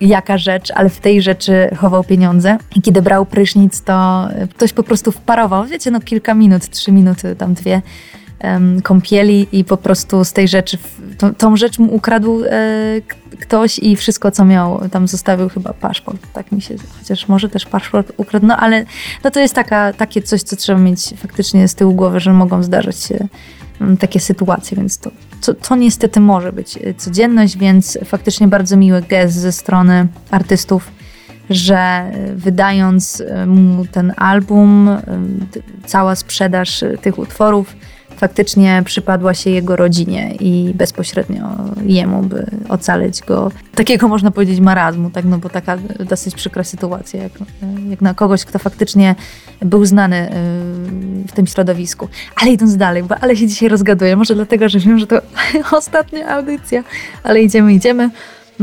jaka 0.00 0.38
rzecz, 0.38 0.70
ale 0.70 0.88
w 0.88 1.00
tej 1.00 1.22
rzeczy 1.22 1.68
chował 1.76 2.04
pieniądze. 2.04 2.58
I 2.76 2.82
kiedy 2.82 3.02
brał 3.02 3.26
prysznic, 3.26 3.82
to 3.82 4.28
ktoś 4.54 4.72
po 4.72 4.82
prostu 4.82 5.12
wparował, 5.12 5.66
wiecie, 5.66 5.90
no 5.90 6.00
kilka 6.00 6.34
minut, 6.34 6.68
trzy 6.68 6.92
minuty, 6.92 7.36
tam 7.36 7.54
dwie 7.54 7.82
kąpieli 8.82 9.46
i 9.52 9.64
po 9.64 9.76
prostu 9.76 10.24
z 10.24 10.32
tej 10.32 10.48
rzeczy, 10.48 10.78
tą, 11.18 11.34
tą 11.34 11.56
rzecz 11.56 11.78
mu 11.78 11.94
ukradł 11.94 12.44
e, 12.44 12.50
ktoś 13.40 13.78
i 13.78 13.96
wszystko, 13.96 14.30
co 14.30 14.44
miał, 14.44 14.88
tam 14.88 15.08
zostawił 15.08 15.48
chyba 15.48 15.72
paszport, 15.72 16.32
tak 16.32 16.52
mi 16.52 16.62
się, 16.62 16.74
chociaż 16.98 17.28
może 17.28 17.48
też 17.48 17.66
paszport 17.66 18.12
ukradł, 18.16 18.46
no 18.46 18.56
ale 18.56 18.84
no 19.24 19.30
to 19.30 19.40
jest 19.40 19.54
taka, 19.54 19.92
takie 19.92 20.22
coś, 20.22 20.42
co 20.42 20.56
trzeba 20.56 20.78
mieć 20.78 21.14
faktycznie 21.16 21.68
z 21.68 21.74
tyłu 21.74 21.94
głowy, 21.94 22.20
że 22.20 22.32
mogą 22.32 22.62
zdarzać 22.62 22.96
się 22.96 23.28
takie 24.00 24.20
sytuacje, 24.20 24.76
więc 24.76 24.98
to, 24.98 25.10
to, 25.54 25.76
niestety 25.76 26.20
może 26.20 26.52
być 26.52 26.76
y, 26.76 26.94
codzienność, 26.94 27.58
więc 27.58 27.98
faktycznie 28.04 28.48
bardzo 28.48 28.76
miły 28.76 29.02
gest 29.02 29.34
ze 29.34 29.52
strony 29.52 30.06
artystów, 30.30 30.90
że 31.50 32.10
y, 32.30 32.36
wydając 32.36 33.20
y, 33.20 33.46
mu 33.46 33.86
ten 33.86 34.14
album, 34.16 34.90
cała 35.86 36.16
sprzedaż 36.16 36.84
tych 37.02 37.18
utworów 37.18 37.76
faktycznie 38.16 38.82
przypadła 38.84 39.34
się 39.34 39.50
jego 39.50 39.76
rodzinie 39.76 40.34
i 40.40 40.72
bezpośrednio 40.74 41.48
jemu, 41.86 42.22
by 42.22 42.46
ocalić 42.68 43.20
go. 43.20 43.50
Takiego 43.74 44.08
można 44.08 44.30
powiedzieć 44.30 44.60
marazmu, 44.60 45.10
tak? 45.10 45.24
no 45.24 45.38
bo 45.38 45.48
taka 45.48 45.78
dosyć 46.08 46.34
przykra 46.34 46.64
sytuacja, 46.64 47.22
jak, 47.22 47.32
jak 47.88 48.00
na 48.00 48.14
kogoś, 48.14 48.44
kto 48.44 48.58
faktycznie 48.58 49.14
był 49.60 49.84
znany 49.84 50.28
y, 50.28 51.28
w 51.28 51.32
tym 51.34 51.46
środowisku. 51.46 52.08
Ale 52.42 52.50
idąc 52.50 52.76
dalej, 52.76 53.02
bo 53.02 53.14
ale 53.20 53.36
się 53.36 53.46
dzisiaj 53.46 53.68
rozgaduję, 53.68 54.16
może 54.16 54.34
dlatego, 54.34 54.68
że 54.68 54.78
wiem, 54.78 54.98
że 54.98 55.06
to 55.06 55.20
ostatnia 55.78 56.28
audycja, 56.28 56.84
ale 57.22 57.42
idziemy, 57.42 57.74
idziemy. 57.74 58.10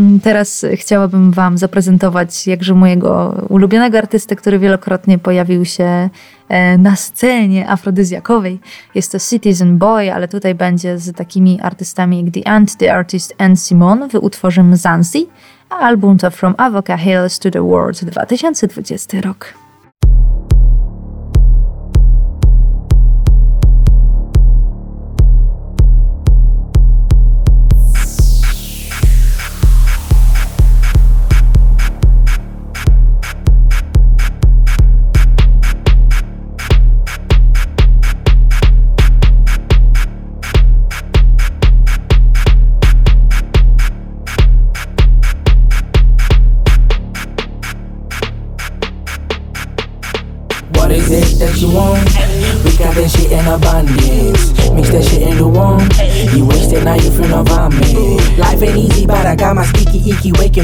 Mm, 0.01 0.19
teraz 0.19 0.65
chciałabym 0.75 1.31
Wam 1.31 1.57
zaprezentować 1.57 2.47
jakże 2.47 2.73
mojego 2.73 3.35
ulubionego 3.49 3.97
artystę, 3.97 4.35
który 4.35 4.59
wielokrotnie 4.59 5.19
pojawił 5.19 5.65
się 5.65 6.09
e, 6.49 6.77
na 6.77 6.95
scenie 6.95 7.69
afrodyzjakowej. 7.69 8.59
Jest 8.95 9.11
to 9.11 9.19
Citizen 9.19 9.77
Boy, 9.77 10.13
ale 10.13 10.27
tutaj 10.27 10.55
będzie 10.55 10.97
z 10.97 11.15
takimi 11.15 11.61
artystami 11.61 12.23
jak 12.23 12.33
The 12.33 12.47
Ant, 12.47 12.77
The 12.77 12.93
Artist 12.93 13.35
and 13.37 13.59
Simon 13.59 14.09
w 14.09 14.15
utworze 14.15 14.63
Mzansi, 14.63 15.27
a 15.69 15.75
album 15.75 16.17
to 16.17 16.31
From 16.31 16.55
Avoca 16.57 16.97
Hills 16.97 17.39
to 17.39 17.51
the 17.51 17.61
World 17.61 18.05
2020 18.05 19.21
rok. 19.21 19.60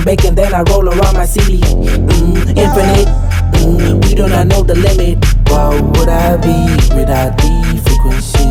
Bacon, 0.03 0.35
then 0.35 0.53
I 0.53 0.61
roll 0.69 0.87
around 0.87 1.13
my 1.13 1.25
city. 1.25 1.59
Mm, 1.59 2.57
infinite. 2.57 3.07
Mm, 3.63 4.03
we 4.05 4.15
do 4.15 4.27
not 4.27 4.47
know 4.47 4.63
the 4.63 4.75
limit. 4.75 5.23
What 5.49 5.81
would 5.97 6.09
I 6.09 6.37
be 6.37 6.57
without 6.95 7.37
the 7.37 7.51
frequency? 7.85 8.47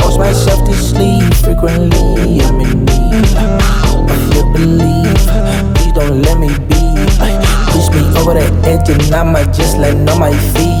Force 0.00 0.18
myself 0.18 0.64
to 0.66 0.74
sleep 0.74 1.32
frequently. 1.44 2.40
I'm 2.42 2.60
in 2.60 2.84
need 2.84 3.26
of 4.10 4.34
your 4.34 4.46
belief. 4.52 5.18
Please 5.76 5.92
don't 5.92 6.22
let 6.22 6.38
me 6.38 6.48
be. 6.68 6.82
Push 7.72 7.90
me 7.94 8.02
over 8.18 8.34
the 8.34 8.46
edge 8.64 8.88
and 8.88 9.14
I 9.14 9.22
might 9.22 9.52
just 9.52 9.76
land 9.76 10.08
on 10.08 10.18
my 10.18 10.32
feet. 10.54 10.76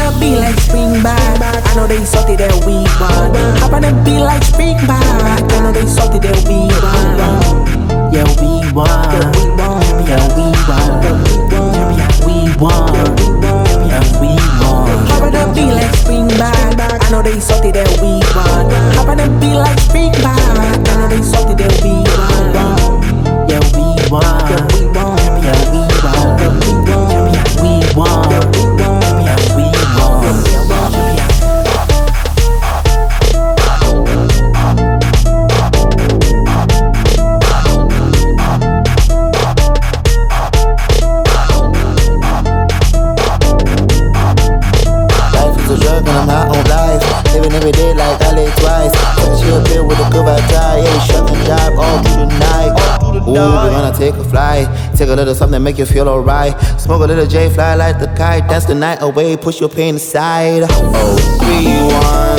A 0.00 0.12
beat 0.20 0.36
like 0.36 0.58
spring 0.60 1.02
back. 1.02 1.66
I 1.66 1.74
know 1.74 1.86
they 1.86 2.04
salty 2.04 2.36
that 2.36 2.54
we 2.64 2.74
want. 3.00 3.36
Hop 3.60 3.72
on 3.72 3.84
a 3.84 3.92
beat 4.04 4.20
like 4.20 4.42
spring 4.44 4.76
back. 4.86 5.42
I 5.52 5.60
know 5.60 5.72
they 5.72 5.86
salty 5.86 6.18
that 6.20 6.36
we 6.46 6.68
want. 6.68 7.79
Yeah, 8.12 8.26
we 8.40 8.72
want. 8.72 8.90
Yeah, 9.10 10.18
we 10.34 10.44
want. 10.66 11.04
Yeah, 11.06 11.06
we 12.26 12.36
want. 12.58 12.94
Yeah, 13.86 14.02
we 14.20 14.28
want. 14.60 15.08
Hop 15.10 15.22
on 15.22 15.34
a 15.34 15.54
beat 15.54 15.72
like 15.72 15.94
spring 15.94 16.28
back. 16.28 16.78
I 16.80 17.10
know 17.10 17.22
they 17.22 17.38
salty 17.40 17.70
that 17.72 17.88
we 18.02 18.20
want. 18.34 18.72
Hop 18.96 19.08
on 19.08 19.20
a 19.20 19.28
beat 19.40 19.54
like 19.54 19.78
spring 19.80 20.12
back. 20.12 20.38
I 20.88 20.96
know 20.96 21.08
they 21.08 21.22
salty 21.22 21.54
that 21.54 21.72
we 21.82 21.92
want. 22.10 22.54
Yeah, 23.48 23.60
we 23.74 24.10
want. 24.10 24.50
Yeah, 24.50 24.66
we 24.74 24.86
want. 24.96 25.19
Little 55.30 55.38
something, 55.38 55.62
make 55.62 55.78
you 55.78 55.86
feel 55.86 56.08
alright. 56.08 56.58
Smoke 56.80 57.02
a 57.02 57.06
little 57.06 57.26
J, 57.26 57.50
fly 57.50 57.74
like 57.74 58.00
the 58.00 58.08
kite. 58.16 58.48
Dance 58.48 58.64
the 58.64 58.74
night 58.74 58.98
away, 59.00 59.36
push 59.36 59.60
your 59.60 59.68
pain 59.68 59.94
aside. 59.94 60.64
Oh, 60.68 61.38
three, 61.40 61.70
one. 61.94 62.29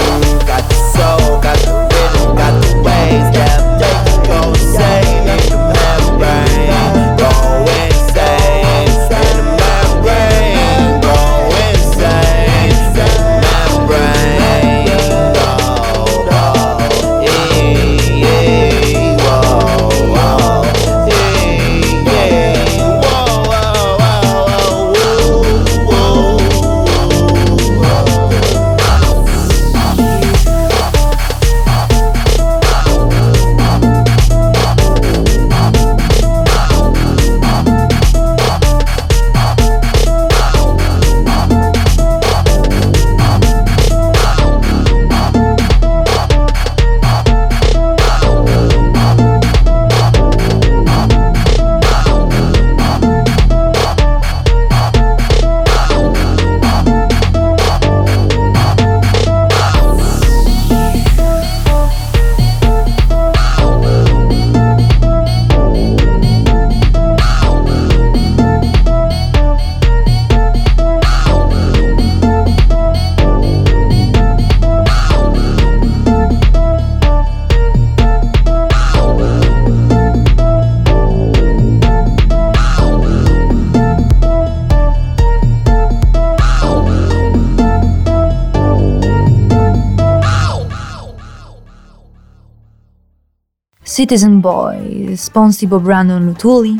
Citizen 93.95 94.41
Boy 94.41 94.75
z 95.17 95.29
Ponsibo 95.29 95.79
Brandon 95.79 96.25
Lutuli 96.25 96.77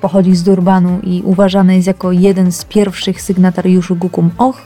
pochodzi 0.00 0.36
z 0.36 0.42
Durbanu 0.42 1.00
i 1.02 1.22
uważany 1.24 1.74
jest 1.74 1.86
jako 1.86 2.12
jeden 2.12 2.52
z 2.52 2.64
pierwszych 2.64 3.22
sygnatariuszy 3.22 3.94
Gukum 3.94 4.30
Och, 4.38 4.62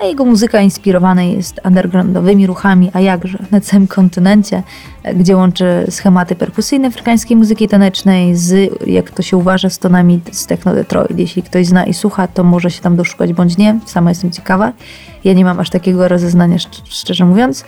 a 0.00 0.04
jego 0.04 0.24
muzyka 0.24 0.60
inspirowana 0.60 1.22
jest 1.22 1.60
undergroundowymi 1.64 2.46
ruchami, 2.46 2.90
a 2.92 3.00
jakże 3.00 3.38
na 3.50 3.60
całym 3.60 3.86
kontynencie, 3.86 4.62
gdzie 5.14 5.36
łączy 5.36 5.86
schematy 5.90 6.34
perkusyjne 6.36 6.88
afrykańskiej 6.88 7.36
muzyki 7.36 7.68
tanecznej 7.68 8.36
z, 8.36 8.72
jak 8.86 9.10
to 9.10 9.22
się 9.22 9.36
uważa, 9.36 9.70
z 9.70 9.78
tonami 9.78 10.20
z 10.32 10.46
Techno 10.46 10.74
Detroit. 10.74 11.18
Jeśli 11.18 11.42
ktoś 11.42 11.66
zna 11.66 11.84
i 11.84 11.94
słucha, 11.94 12.26
to 12.26 12.44
może 12.44 12.70
się 12.70 12.82
tam 12.82 12.96
doszukać 12.96 13.32
bądź 13.32 13.56
nie. 13.58 13.78
Sama 13.86 14.10
jestem 14.10 14.30
ciekawa. 14.30 14.72
Ja 15.24 15.32
nie 15.32 15.44
mam 15.44 15.60
aż 15.60 15.70
takiego 15.70 16.08
rozeznania, 16.08 16.56
szcz- 16.56 16.82
szczerze 16.84 17.24
mówiąc. 17.24 17.64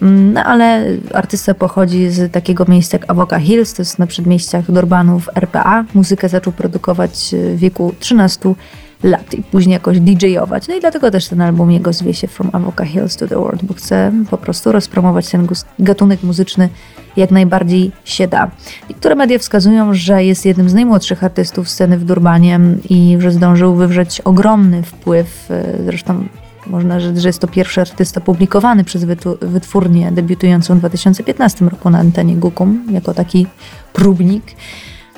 No 0.00 0.44
ale 0.44 0.84
artysta 1.14 1.54
pochodzi 1.54 2.10
z 2.10 2.32
takiego 2.32 2.64
miejsca 2.68 2.98
jak 2.98 3.10
Avoca 3.10 3.38
Hills, 3.38 3.74
to 3.74 3.82
jest 3.82 3.98
na 3.98 4.06
przedmieściach 4.06 4.70
Durbanu 4.72 5.20
w 5.20 5.28
RPA. 5.36 5.84
Muzykę 5.94 6.28
zaczął 6.28 6.52
produkować 6.52 7.34
w 7.54 7.58
wieku 7.58 7.94
13 7.98 8.54
lat 9.02 9.34
i 9.34 9.42
później 9.42 9.72
jakoś 9.72 10.00
DJ-ować. 10.00 10.68
No 10.68 10.74
i 10.74 10.80
dlatego 10.80 11.10
też 11.10 11.28
ten 11.28 11.40
album 11.40 11.70
jego 11.70 11.92
zwie 11.92 12.14
się 12.14 12.28
From 12.28 12.50
Avoca 12.52 12.84
Hills 12.84 13.16
to 13.16 13.28
the 13.28 13.36
World, 13.36 13.64
bo 13.64 13.74
chce 13.74 14.12
po 14.30 14.38
prostu 14.38 14.72
rozpromować 14.72 15.28
ten 15.28 15.48
gatunek 15.78 16.22
muzyczny 16.22 16.68
jak 17.16 17.30
najbardziej 17.30 17.92
się 18.04 18.28
da. 18.28 18.50
Niektóre 18.90 19.14
media 19.14 19.38
wskazują, 19.38 19.94
że 19.94 20.24
jest 20.24 20.46
jednym 20.46 20.68
z 20.68 20.74
najmłodszych 20.74 21.24
artystów 21.24 21.70
sceny 21.70 21.98
w 21.98 22.04
Durbanie 22.04 22.60
i 22.90 23.16
że 23.20 23.32
zdążył 23.32 23.74
wywrzeć 23.74 24.20
ogromny 24.20 24.82
wpływ, 24.82 25.50
e, 25.50 25.84
zresztą 25.84 26.24
można 26.70 27.00
rzec, 27.00 27.18
że 27.18 27.28
jest 27.28 27.40
to 27.40 27.48
pierwszy 27.48 27.80
artysta 27.80 28.20
publikowany 28.20 28.84
przez 28.84 29.04
wytwórnię 29.40 30.12
debiutującą 30.12 30.74
w 30.74 30.78
2015 30.78 31.64
roku 31.64 31.90
na 31.90 31.98
antenie 31.98 32.36
Gukum, 32.36 32.86
jako 32.90 33.14
taki 33.14 33.46
próbnik. 33.92 34.44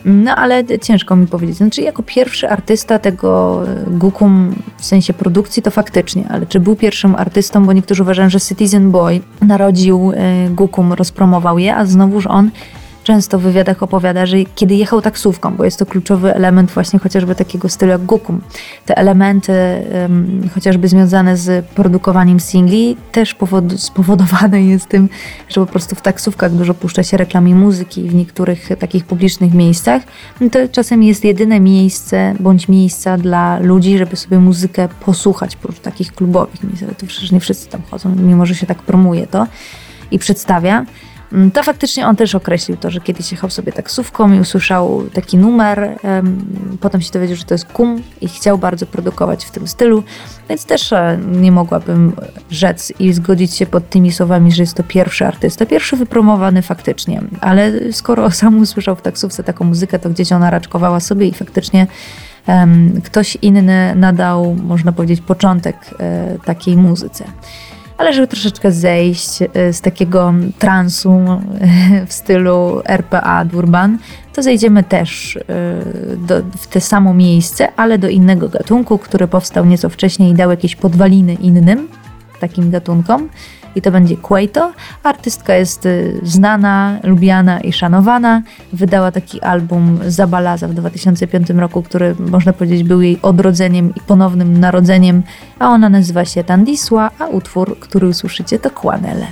No 0.05 0.37
ale 0.37 0.65
ciężko 0.79 1.17
mi 1.17 1.27
powiedzieć. 1.27 1.57
Znaczy, 1.57 1.83
jako 1.83 2.03
pierwszy 2.03 2.49
artysta 2.49 2.99
tego 2.99 3.63
e, 3.69 3.91
Gukum 3.91 4.55
w 4.79 4.85
sensie 4.85 5.13
produkcji, 5.13 5.63
to 5.63 5.71
faktycznie, 5.71 6.25
ale 6.29 6.47
czy 6.47 6.61
był 6.61 6.77
pierwszym 6.77 7.15
artystą, 7.15 7.67
bo 7.67 7.73
niektórzy 7.73 8.03
uważają, 8.03 8.31
że 8.31 8.41
Citizen 8.41 8.91
Boy 8.91 9.21
narodził 9.41 10.13
e, 10.15 10.49
Gukum, 10.51 10.93
rozpromował 10.93 11.59
je, 11.59 11.77
a 11.77 11.87
znowuż 11.87 12.27
on 12.27 12.51
często 13.03 13.39
w 13.39 13.43
wywiadach 13.43 13.83
opowiada, 13.83 14.27
że 14.27 14.37
kiedy 14.55 14.75
jechał 14.75 15.03
taksówką, 15.03 15.57
bo 15.57 15.65
jest 15.65 15.79
to 15.79 15.87
kluczowy 15.87 16.35
element 16.35 16.71
właśnie 16.71 16.99
chociażby 16.99 17.35
takiego 17.35 17.69
stylu 17.69 17.93
jak 17.93 18.03
Gukum, 18.03 18.41
te 18.87 18.97
elementy 18.97 19.53
em, 19.53 20.49
chociażby 20.55 20.89
związane 20.89 21.37
z 21.37 21.67
produkowaniem 21.67 22.41
singli 22.41 22.97
też 23.13 23.35
powod- 23.35 23.79
spowodowane 23.79 24.63
jest 24.73 24.89
tym, 24.89 25.09
że 25.49 25.61
po 25.61 25.67
prostu 25.67 25.95
w 25.97 26.01
taksówkach 26.01 26.53
dużo 26.53 26.75
puszcza 26.75 27.03
się 27.03 27.17
reklam 27.17 27.49
i 27.49 27.55
muzyki 27.55 28.09
w 28.09 28.15
niektórych 28.15 28.69
takich 28.79 29.05
publicznych 29.05 29.55
miejscach. 29.55 30.03
No 30.41 30.51
to 30.51 30.59
czasem 30.69 31.03
jest 31.03 31.25
jedyne 31.25 31.61
miejsce 31.61 32.35
bądź 32.41 32.69
miejsca 32.69 33.19
dla 33.19 33.59
ludzi, 33.59 33.99
żeby 33.99 34.17
sobie 34.17 34.39
muzykę 34.39 34.89
posłuchać, 35.05 35.57
prócz 35.57 35.79
takich 35.79 36.13
klubowych 36.13 36.65
miejsc, 36.65 36.83
ale 36.83 36.95
to 36.95 37.07
przecież 37.07 37.33
nie 37.33 37.41
wszyscy 37.41 37.69
tam 37.69 37.83
chodzą, 37.91 38.15
mimo 38.17 38.47
że 38.47 38.55
się 38.55 38.67
tak 38.67 38.79
promuje 38.79 39.27
to 39.27 39.47
i 40.11 40.19
przedstawia. 40.19 40.85
Mm, 41.33 41.51
To 41.51 41.63
faktycznie 41.63 42.07
on 42.07 42.17
też 42.17 42.35
określił 42.35 42.77
to, 42.77 42.91
że 42.91 43.01
kiedyś 43.01 43.33
jechał 43.33 43.51
sobie 43.51 43.73
taksówką 43.73 44.33
i 44.33 44.41
usłyszał 44.41 45.03
taki 45.13 45.39
numer, 45.39 45.99
em, 46.03 46.45
potem 46.81 47.01
się 47.01 47.11
dowiedział, 47.13 47.37
że 47.37 47.45
to 47.45 47.55
jest 47.55 47.65
kum 47.65 48.03
i 48.21 48.29
chciał 48.29 48.59
bardzo 48.59 48.87
produkować 48.87 49.45
w 49.45 49.51
tym 49.51 49.69
stylu, 49.69 50.03
więc 50.49 50.65
też 50.65 50.93
e, 50.93 51.19
nie 51.33 51.53
mogłabym 51.53 52.13
rzec 52.51 52.93
i 52.99 53.13
zgodzić 53.13 53.55
się 53.55 53.67
pod 53.67 53.91
tymi 53.91 54.13
słowami, 54.13 54.53
że 54.53 54.63
jest 54.63 54.75
to 54.75 54.83
pierwszy 54.83 55.27
artysta, 55.27 55.67
pierwszy 55.67 55.97
wypromowany 55.97 56.63
faktycznie, 56.63 57.23
ale 57.41 57.93
skoro 57.93 58.31
sam 58.41 58.59
usłyszał 58.59 58.97
w 58.97 59.03
taksówce 59.03 59.45
taką 59.45 59.65
muzykę, 59.65 59.99
to 59.99 60.11
gdzieś 60.11 60.33
ona 60.33 60.51
raczkowała 60.51 61.01
sobie 61.01 61.27
i 61.29 61.35
faktycznie 61.35 61.87
ktoś 63.05 63.39
inny 63.43 63.95
nadał, 63.95 64.55
można 64.55 64.93
powiedzieć, 64.93 65.21
początek 65.21 65.77
e, 66.01 66.39
takiej 66.45 66.77
muzyce. 66.77 67.25
Ale 68.03 68.13
żeby 68.13 68.27
troszeczkę 68.27 68.73
zejść 68.73 69.43
y, 69.43 69.73
z 69.73 69.81
takiego 69.81 70.35
transu 70.59 71.11
y, 71.13 72.07
w 72.07 72.13
stylu 72.13 72.83
RPA 72.85 73.45
Durban, 73.45 73.99
to 74.35 74.43
zejdziemy 74.43 74.83
też 74.83 75.37
y, 75.37 75.43
do, 76.17 76.43
w 76.59 76.67
te 76.67 76.81
samo 76.81 77.15
miejsce, 77.15 77.69
ale 77.77 77.99
do 77.99 78.09
innego 78.09 78.49
gatunku, 78.49 78.99
który 78.99 79.29
powstał 79.29 79.65
nieco 79.65 79.89
wcześniej 79.89 80.31
i 80.31 80.35
dał 80.35 80.51
jakieś 80.51 80.77
podwaliny 80.77 81.35
innym 81.35 81.89
takim 82.41 82.71
gatunkom 82.71 83.29
i 83.75 83.83
to 83.83 83.91
będzie 83.91 84.17
Quaito. 84.17 84.73
Artystka 85.03 85.55
jest 85.55 85.87
y, 85.87 86.21
znana, 86.23 86.99
lubiana 87.03 87.61
i 87.61 87.73
szanowana. 87.73 88.43
Wydała 88.73 89.13
taki 89.13 89.41
album 89.41 89.99
Zabalaza 90.07 90.69
w 90.69 90.75
2005 90.75 91.51
roku, 91.51 91.83
który 91.83 92.15
można 92.19 92.53
powiedzieć 92.53 92.83
był 92.83 93.01
jej 93.01 93.19
odrodzeniem 93.23 93.95
i 93.95 94.01
ponownym 94.01 94.61
narodzeniem, 94.61 95.23
a 95.59 95.69
ona 95.69 95.89
nazywa 95.89 96.25
się 96.25 96.45
Tandisła, 96.45 97.11
a 97.19 97.27
utwór, 97.27 97.79
który 97.79 98.09
usłyszycie 98.09 98.59
to 98.59 98.71
Kwanele. 98.71 99.27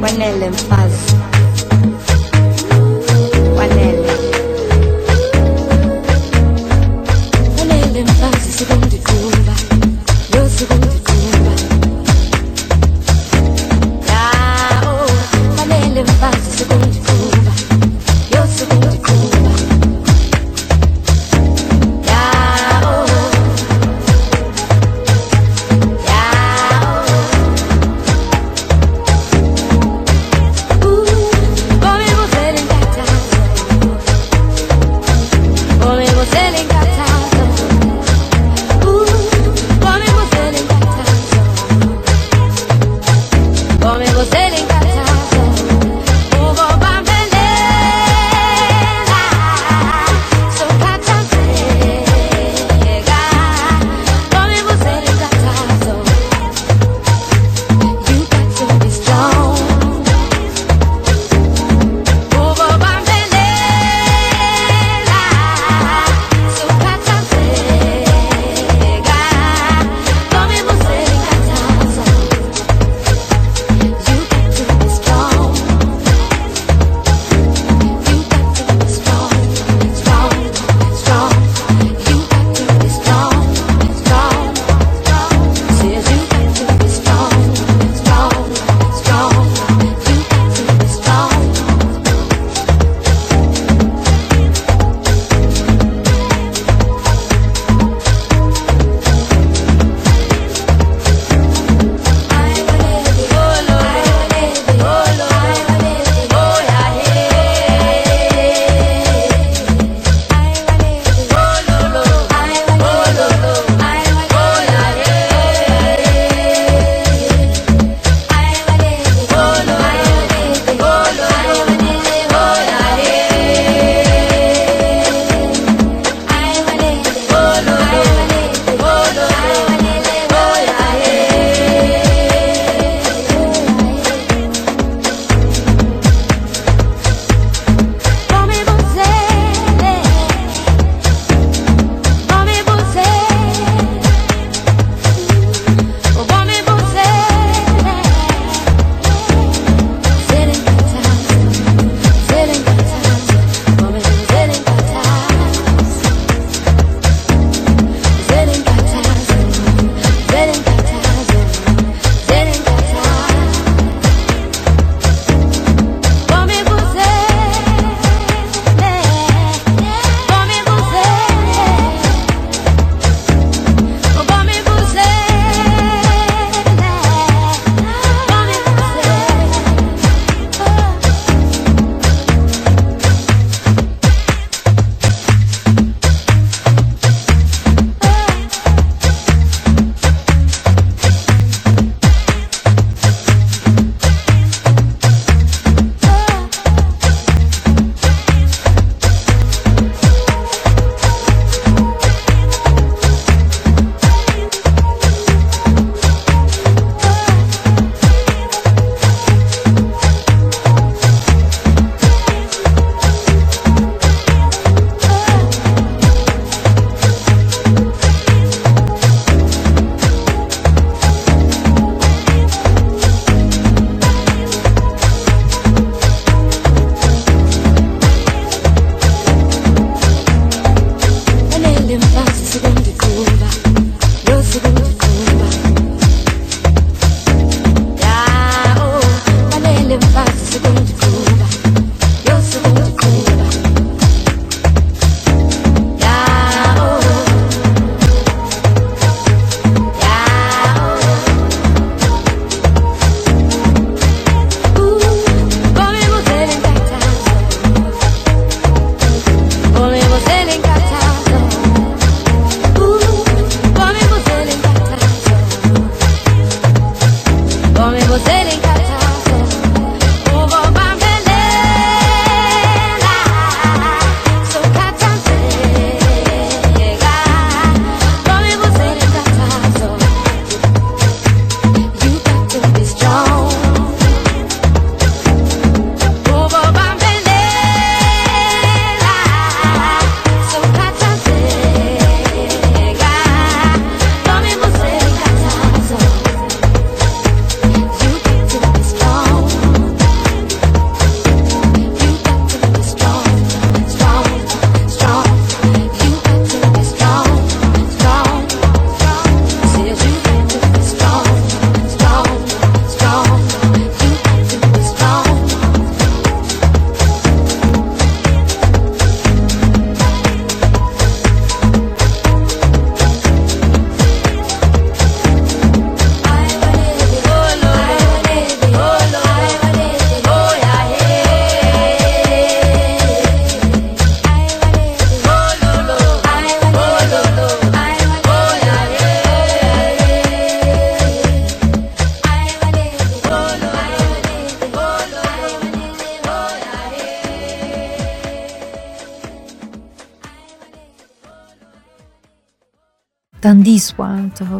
Kwanele 0.00 0.50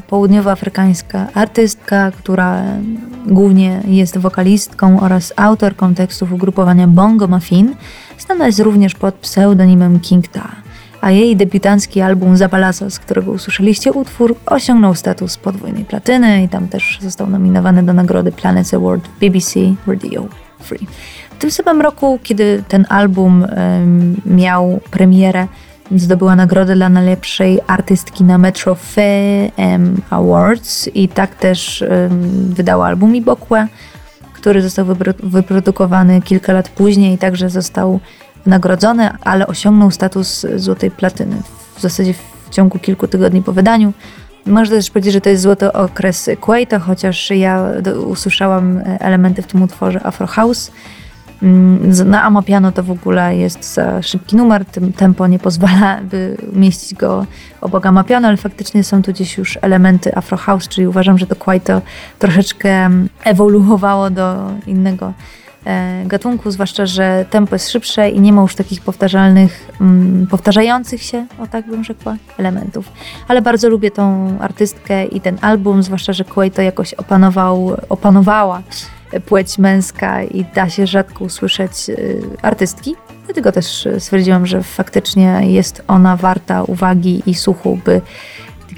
południowoafrykańska 0.08 1.26
artystka, 1.34 2.10
która 2.10 2.62
głównie 3.26 3.82
jest 3.86 4.18
wokalistką 4.18 5.00
oraz 5.00 5.32
autorką 5.36 5.94
tekstów 5.94 6.32
ugrupowania 6.32 6.86
Bongo 6.86 7.28
Muffin. 7.28 7.74
Znana 8.18 8.46
jest 8.46 8.60
również 8.60 8.94
pod 8.94 9.14
pseudonimem 9.14 10.00
King 10.00 10.28
Ta 10.28 10.66
a 11.00 11.10
jej 11.10 11.36
debiutancki 11.36 12.00
album 12.00 12.36
Zapalasa, 12.36 12.90
z 12.90 12.98
którego 12.98 13.32
usłyszeliście 13.32 13.92
utwór, 13.92 14.36
osiągnął 14.46 14.94
status 14.94 15.36
podwójnej 15.36 15.84
platyny 15.84 16.42
i 16.42 16.48
tam 16.48 16.68
też 16.68 16.98
został 17.02 17.30
nominowany 17.30 17.82
do 17.82 17.92
nagrody 17.92 18.32
Planet 18.32 18.74
Award 18.74 19.08
BBC 19.20 19.60
Radio 19.86 20.26
Free. 20.60 20.86
W 21.30 21.38
tym 21.38 21.50
samym 21.50 21.80
roku, 21.80 22.18
kiedy 22.22 22.62
ten 22.68 22.86
album 22.88 23.42
um, 23.42 24.16
miał 24.26 24.80
premierę, 24.90 25.46
zdobyła 25.96 26.36
nagrodę 26.36 26.74
dla 26.74 26.88
najlepszej 26.88 27.60
artystki 27.66 28.24
na 28.24 28.38
Metro 28.38 28.74
Fame 28.74 29.90
Awards 30.10 30.88
i 30.94 31.08
tak 31.08 31.34
też 31.34 31.84
wydała 32.48 32.86
album 32.86 33.16
Ibokwe, 33.16 33.68
który 34.32 34.62
został 34.62 34.86
wyprodukowany 35.22 36.22
kilka 36.22 36.52
lat 36.52 36.68
później 36.68 37.14
i 37.14 37.18
także 37.18 37.50
został 37.50 38.00
nagrodzony, 38.46 39.10
ale 39.20 39.46
osiągnął 39.46 39.90
status 39.90 40.46
złotej 40.56 40.90
platyny 40.90 41.36
w 41.76 41.80
zasadzie 41.80 42.14
w 42.14 42.50
ciągu 42.50 42.78
kilku 42.78 43.08
tygodni 43.08 43.42
po 43.42 43.52
wydaniu. 43.52 43.92
Można 44.46 44.76
też 44.76 44.90
powiedzieć, 44.90 45.12
że 45.12 45.20
to 45.20 45.28
jest 45.28 45.42
złoty 45.42 45.72
okres 45.72 46.30
Kuwaita, 46.40 46.78
chociaż 46.78 47.30
ja 47.30 47.64
usłyszałam 48.06 48.80
elementy 49.00 49.42
w 49.42 49.46
tym 49.46 49.62
utworze 49.62 50.06
Afro 50.06 50.26
House. 50.26 50.72
Mm, 51.42 52.10
na 52.10 52.22
Amapiano 52.22 52.72
to 52.72 52.82
w 52.82 52.90
ogóle 52.90 53.36
jest 53.36 53.74
za 53.74 54.02
szybki 54.02 54.36
numer, 54.36 54.64
tym 54.64 54.92
tempo 54.92 55.26
nie 55.26 55.38
pozwala, 55.38 56.00
by 56.10 56.36
mieścić 56.52 56.94
go 56.94 57.26
obok 57.60 57.86
Amapiano, 57.86 58.28
ale 58.28 58.36
faktycznie 58.36 58.84
są 58.84 59.02
tu 59.02 59.12
gdzieś 59.12 59.38
już 59.38 59.58
elementy 59.62 60.16
Afro 60.16 60.36
House, 60.36 60.68
czyli 60.68 60.86
uważam, 60.86 61.18
że 61.18 61.26
to 61.26 61.36
Kwaito 61.36 61.82
troszeczkę 62.18 62.90
ewoluowało 63.24 64.10
do 64.10 64.50
innego 64.66 65.12
e, 65.66 66.04
gatunku, 66.06 66.50
zwłaszcza, 66.50 66.86
że 66.86 67.24
tempo 67.30 67.54
jest 67.54 67.70
szybsze 67.70 68.10
i 68.10 68.20
nie 68.20 68.32
ma 68.32 68.42
już 68.42 68.54
takich 68.54 68.80
powtarzalnych, 68.80 69.70
mm, 69.80 70.26
powtarzających 70.26 71.02
się, 71.02 71.26
o 71.38 71.46
tak 71.46 71.66
bym 71.66 71.84
rzekła, 71.84 72.16
elementów. 72.38 72.92
Ale 73.28 73.42
bardzo 73.42 73.68
lubię 73.68 73.90
tą 73.90 74.36
artystkę 74.40 75.04
i 75.04 75.20
ten 75.20 75.38
album, 75.40 75.82
zwłaszcza, 75.82 76.12
że 76.12 76.24
Kwaito 76.24 76.62
jakoś 76.62 76.94
opanował, 76.94 77.76
opanowała 77.88 78.62
płeć 79.26 79.58
męska 79.58 80.22
i 80.22 80.44
da 80.54 80.68
się 80.68 80.86
rzadko 80.86 81.24
usłyszeć 81.24 81.88
y, 81.88 82.22
artystki. 82.42 82.94
Dlatego 83.24 83.52
też 83.52 83.86
y, 83.86 84.00
stwierdziłam, 84.00 84.46
że 84.46 84.62
faktycznie 84.62 85.40
jest 85.42 85.82
ona 85.88 86.16
warta 86.16 86.62
uwagi 86.62 87.22
i 87.26 87.34
słuchu, 87.34 87.78
by 87.84 88.00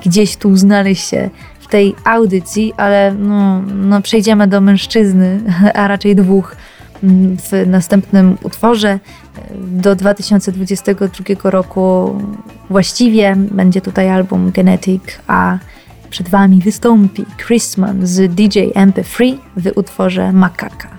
gdzieś 0.04 0.36
tu 0.36 0.56
znaleźć 0.56 1.08
się 1.08 1.30
w 1.60 1.66
tej 1.66 1.94
audycji, 2.04 2.72
ale 2.76 3.14
no, 3.14 3.62
no 3.62 4.02
przejdziemy 4.02 4.46
do 4.46 4.60
mężczyzny, 4.60 5.40
a 5.74 5.88
raczej 5.88 6.16
dwóch 6.16 6.56
mm, 7.02 7.36
w 7.36 7.66
następnym 7.66 8.38
utworze. 8.42 8.98
Do 9.60 9.96
2022 9.96 11.50
roku 11.50 12.14
właściwie 12.70 13.36
będzie 13.36 13.80
tutaj 13.80 14.10
album 14.10 14.50
Genetic, 14.50 15.02
a 15.26 15.58
przed 16.10 16.28
Wami 16.28 16.60
wystąpi 16.60 17.24
Chrisman 17.46 18.06
z 18.06 18.34
DJ 18.34 18.58
MP3 18.58 19.36
w 19.56 19.72
utworze 19.76 20.32
Makaka. 20.32 20.97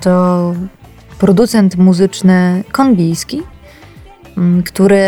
To 0.00 0.54
producent 1.18 1.76
muzyczny 1.76 2.64
kongijski, 2.72 3.42
mm, 4.36 4.62
który 4.62 5.00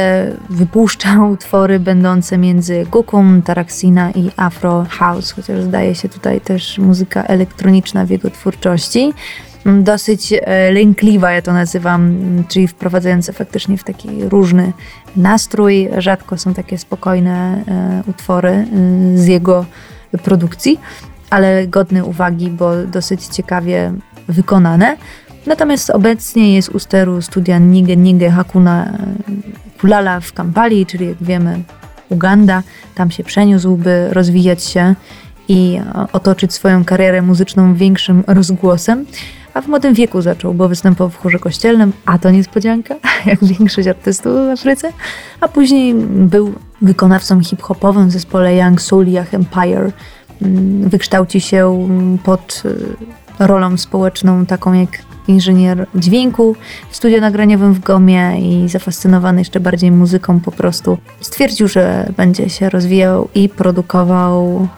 wypuszczał 0.50 1.30
utwory 1.36 1.80
będące 1.80 2.38
między 2.38 2.86
Gukum, 2.90 3.42
Taraxina 3.42 4.10
i 4.10 4.30
Afro 4.36 4.86
House, 4.90 5.30
chociaż 5.30 5.62
zdaje 5.62 5.94
się 5.94 6.08
tutaj 6.08 6.40
też 6.40 6.78
muzyka 6.78 7.22
elektroniczna 7.22 8.06
w 8.06 8.10
jego 8.10 8.30
twórczości. 8.30 9.12
Mm, 9.66 9.84
dosyć 9.84 10.32
e, 10.32 10.72
lękliwa, 10.72 11.32
ja 11.32 11.42
to 11.42 11.52
nazywam, 11.52 12.02
mm, 12.02 12.44
czyli 12.44 12.68
wprowadzająca 12.68 13.32
faktycznie 13.32 13.78
w 13.78 13.84
taki 13.84 14.08
różny 14.28 14.72
nastrój. 15.16 15.88
Rzadko 15.98 16.38
są 16.38 16.54
takie 16.54 16.78
spokojne 16.78 17.64
e, 17.68 18.10
utwory 18.10 18.48
e, 18.48 18.66
z 19.18 19.26
jego 19.26 19.64
produkcji 20.22 20.80
ale 21.30 21.66
godny 21.66 22.04
uwagi, 22.04 22.50
bo 22.50 22.86
dosyć 22.86 23.26
ciekawie 23.26 23.92
wykonane. 24.28 24.96
Natomiast 25.46 25.90
obecnie 25.90 26.54
jest 26.54 26.68
u 26.68 26.78
steru 26.78 27.22
studia 27.22 27.58
Nige 27.58 27.96
Nige 27.96 28.30
Hakuna 28.30 28.98
Kulala 29.80 30.20
w 30.20 30.32
Kampali, 30.32 30.86
czyli 30.86 31.06
jak 31.06 31.22
wiemy 31.22 31.62
Uganda. 32.08 32.62
Tam 32.94 33.10
się 33.10 33.24
przeniósł, 33.24 33.76
by 33.76 34.08
rozwijać 34.10 34.64
się 34.64 34.94
i 35.48 35.80
otoczyć 36.12 36.52
swoją 36.52 36.84
karierę 36.84 37.22
muzyczną 37.22 37.74
większym 37.74 38.24
rozgłosem. 38.26 39.06
A 39.54 39.60
w 39.60 39.68
młodym 39.68 39.94
wieku 39.94 40.22
zaczął, 40.22 40.54
bo 40.54 40.68
występował 40.68 41.10
w 41.10 41.16
chórze 41.16 41.38
kościelnym, 41.38 41.92
a 42.06 42.18
to 42.18 42.30
niespodzianka, 42.30 42.94
jak 43.26 43.44
większość 43.44 43.88
artystów 43.88 44.32
w 44.32 44.50
Afryce. 44.50 44.92
A 45.40 45.48
później 45.48 45.94
był 46.10 46.54
wykonawcą 46.82 47.42
hip-hopowym 47.42 48.08
w 48.08 48.12
zespole 48.12 48.56
Young 48.56 48.82
Souliach 48.82 49.34
Empire. 49.34 49.92
Mm, 50.42 50.88
wykształci 50.88 51.40
się 51.40 51.88
pod 52.24 52.62
y, 52.64 53.46
rolą 53.46 53.76
społeczną, 53.76 54.46
taką 54.46 54.72
jak 54.72 54.88
inżynier 55.28 55.86
dźwięku 55.94 56.56
w 56.90 56.96
studio 56.96 57.20
nagraniowym 57.20 57.72
w 57.72 57.80
Gomie 57.80 58.40
i 58.40 58.68
zafascynowany 58.68 59.40
jeszcze 59.40 59.60
bardziej 59.60 59.90
muzyką 59.90 60.40
po 60.40 60.52
prostu 60.52 60.98
stwierdził, 61.20 61.68
że 61.68 62.12
będzie 62.16 62.50
się 62.50 62.70
rozwijał 62.70 63.28
i 63.34 63.48
produkował, 63.48 64.68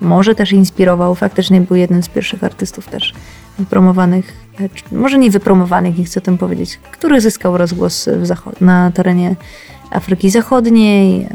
może 0.00 0.34
też 0.34 0.52
inspirował. 0.52 1.14
Faktycznie 1.14 1.60
był 1.60 1.76
jednym 1.76 2.02
z 2.02 2.08
pierwszych 2.08 2.44
artystów 2.44 2.88
też 2.88 3.14
wypromowanych, 3.58 4.46
może 4.92 5.18
nie 5.18 5.30
wypromowanych, 5.30 5.98
nie 5.98 6.04
chcę 6.04 6.20
o 6.20 6.22
tym 6.22 6.38
powiedzieć, 6.38 6.78
który 6.90 7.20
zyskał 7.20 7.56
rozgłos 7.56 8.08
na 8.60 8.90
terenie 8.90 9.36
Afryki 9.90 10.30
Zachodniej, 10.30 11.22
e, 11.22 11.28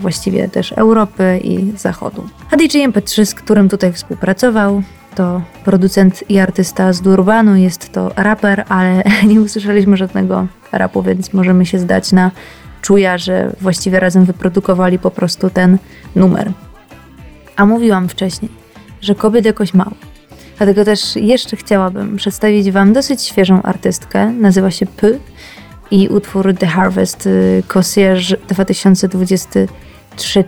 właściwie 0.00 0.48
też 0.48 0.72
Europy 0.72 1.40
i 1.44 1.78
Zachodu. 1.78 2.28
DJ 2.58 2.78
MP3, 2.78 3.24
z 3.24 3.34
którym 3.34 3.68
tutaj 3.68 3.92
współpracował, 3.92 4.82
to 5.14 5.42
producent 5.64 6.30
i 6.30 6.38
artysta 6.38 6.92
z 6.92 7.00
Durbanu, 7.00 7.56
jest 7.56 7.92
to 7.92 8.10
raper, 8.16 8.64
ale 8.68 9.02
nie 9.28 9.40
usłyszeliśmy 9.40 9.96
żadnego 9.96 10.46
rapu, 10.72 11.02
więc 11.02 11.32
możemy 11.32 11.66
się 11.66 11.78
zdać 11.78 12.12
na 12.12 12.30
czuja, 12.82 13.18
że 13.18 13.52
właściwie 13.60 14.00
razem 14.00 14.24
wyprodukowali 14.24 14.98
po 14.98 15.10
prostu 15.10 15.50
ten 15.50 15.78
numer. 16.16 16.52
A 17.56 17.66
mówiłam 17.66 18.08
wcześniej, 18.08 18.50
że 19.00 19.14
kobiet 19.14 19.44
jakoś 19.44 19.74
mało. 19.74 19.92
Dlatego 20.56 20.84
też 20.84 21.16
jeszcze 21.16 21.56
chciałabym 21.56 22.16
przedstawić 22.16 22.70
Wam 22.70 22.92
dosyć 22.92 23.22
świeżą 23.22 23.62
artystkę. 23.62 24.32
Nazywa 24.32 24.70
się 24.70 24.86
P 24.86 25.08
i 25.90 26.08
utwór 26.08 26.54
The 26.54 26.66
Harvest 26.66 27.26
y, 27.26 27.62
Concierge 27.68 28.36
2023 28.48 30.44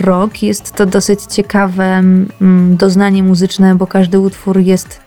rok. 0.00 0.42
Jest 0.42 0.72
to 0.72 0.86
dosyć 0.86 1.20
ciekawe 1.22 1.84
mm, 1.84 2.76
doznanie 2.76 3.22
muzyczne, 3.22 3.74
bo 3.74 3.86
każdy 3.86 4.20
utwór 4.20 4.58
jest 4.58 5.00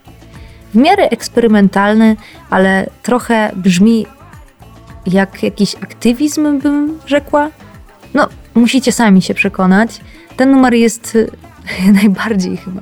w 0.73 0.75
miarę 0.75 1.09
eksperymentalny, 1.09 2.15
ale 2.49 2.89
trochę 3.03 3.51
brzmi 3.55 4.05
jak 5.05 5.43
jakiś 5.43 5.75
aktywizm, 5.75 6.59
bym 6.59 6.99
rzekła. 7.05 7.49
No, 8.13 8.27
musicie 8.55 8.91
sami 8.91 9.21
się 9.21 9.33
przekonać. 9.33 10.01
Ten 10.37 10.51
numer 10.51 10.73
jest 10.73 11.15
y, 11.15 11.31
najbardziej 12.01 12.57
chyba 12.57 12.81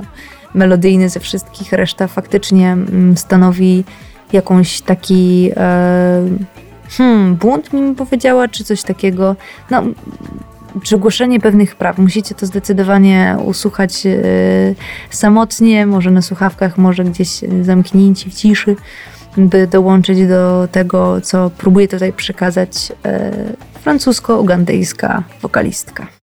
melodyjny 0.53 1.09
ze 1.09 1.19
wszystkich, 1.19 1.73
reszta 1.73 2.07
faktycznie 2.07 2.71
mm, 2.71 3.17
stanowi 3.17 3.83
jakąś 4.33 4.81
taki 4.81 5.51
e, 5.57 6.23
hmm, 6.97 7.35
błąd 7.35 7.73
mi 7.73 7.95
powiedziała, 7.95 8.47
czy 8.47 8.63
coś 8.63 8.83
takiego. 8.83 9.35
No, 9.71 9.83
przegłoszenie 10.81 11.39
pewnych 11.39 11.75
praw. 11.75 11.97
Musicie 11.97 12.35
to 12.35 12.45
zdecydowanie 12.45 13.37
usłuchać 13.45 14.05
e, 14.05 14.19
samotnie, 15.09 15.85
może 15.85 16.11
na 16.11 16.21
słuchawkach, 16.21 16.77
może 16.77 17.03
gdzieś 17.03 17.29
zamknięci 17.61 18.29
w 18.29 18.33
ciszy, 18.33 18.75
by 19.37 19.67
dołączyć 19.67 20.27
do 20.27 20.67
tego, 20.71 21.21
co 21.21 21.49
próbuje 21.49 21.87
tutaj 21.87 22.13
przekazać 22.13 22.91
e, 23.05 23.31
francusko-ugandyjska 23.83 25.23
wokalistka. 25.41 26.18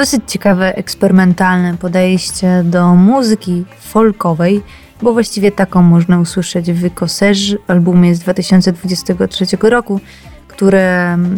Dosyć 0.00 0.22
ciekawe, 0.26 0.76
eksperymentalne 0.76 1.76
podejście 1.76 2.62
do 2.64 2.94
muzyki 2.94 3.64
folkowej, 3.80 4.62
bo 5.02 5.12
właściwie 5.12 5.52
taką 5.52 5.82
można 5.82 6.20
usłyszeć 6.20 6.72
w 6.72 6.94
Koserz, 6.94 7.56
albumie 7.68 8.14
z 8.14 8.18
2023 8.18 9.44
roku, 9.62 10.00
który 10.48 10.82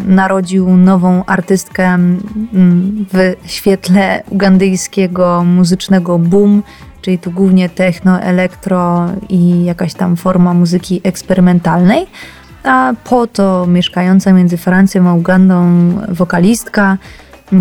narodził 0.06 0.76
nową 0.76 1.24
artystkę 1.24 1.84
mm, 1.84 3.06
w 3.12 3.34
świetle 3.46 4.22
ugandyjskiego 4.30 5.44
muzycznego 5.44 6.18
boom, 6.18 6.62
czyli 7.00 7.18
tu 7.18 7.30
głównie 7.30 7.68
techno, 7.68 8.20
elektro 8.20 9.08
i 9.28 9.64
jakaś 9.64 9.94
tam 9.94 10.16
forma 10.16 10.54
muzyki 10.54 11.00
eksperymentalnej. 11.04 12.06
A 12.64 12.92
po 13.04 13.26
to 13.26 13.66
mieszkająca 13.66 14.32
między 14.32 14.56
Francją 14.56 15.08
a 15.08 15.14
Ugandą 15.14 15.90
wokalistka 16.08 16.98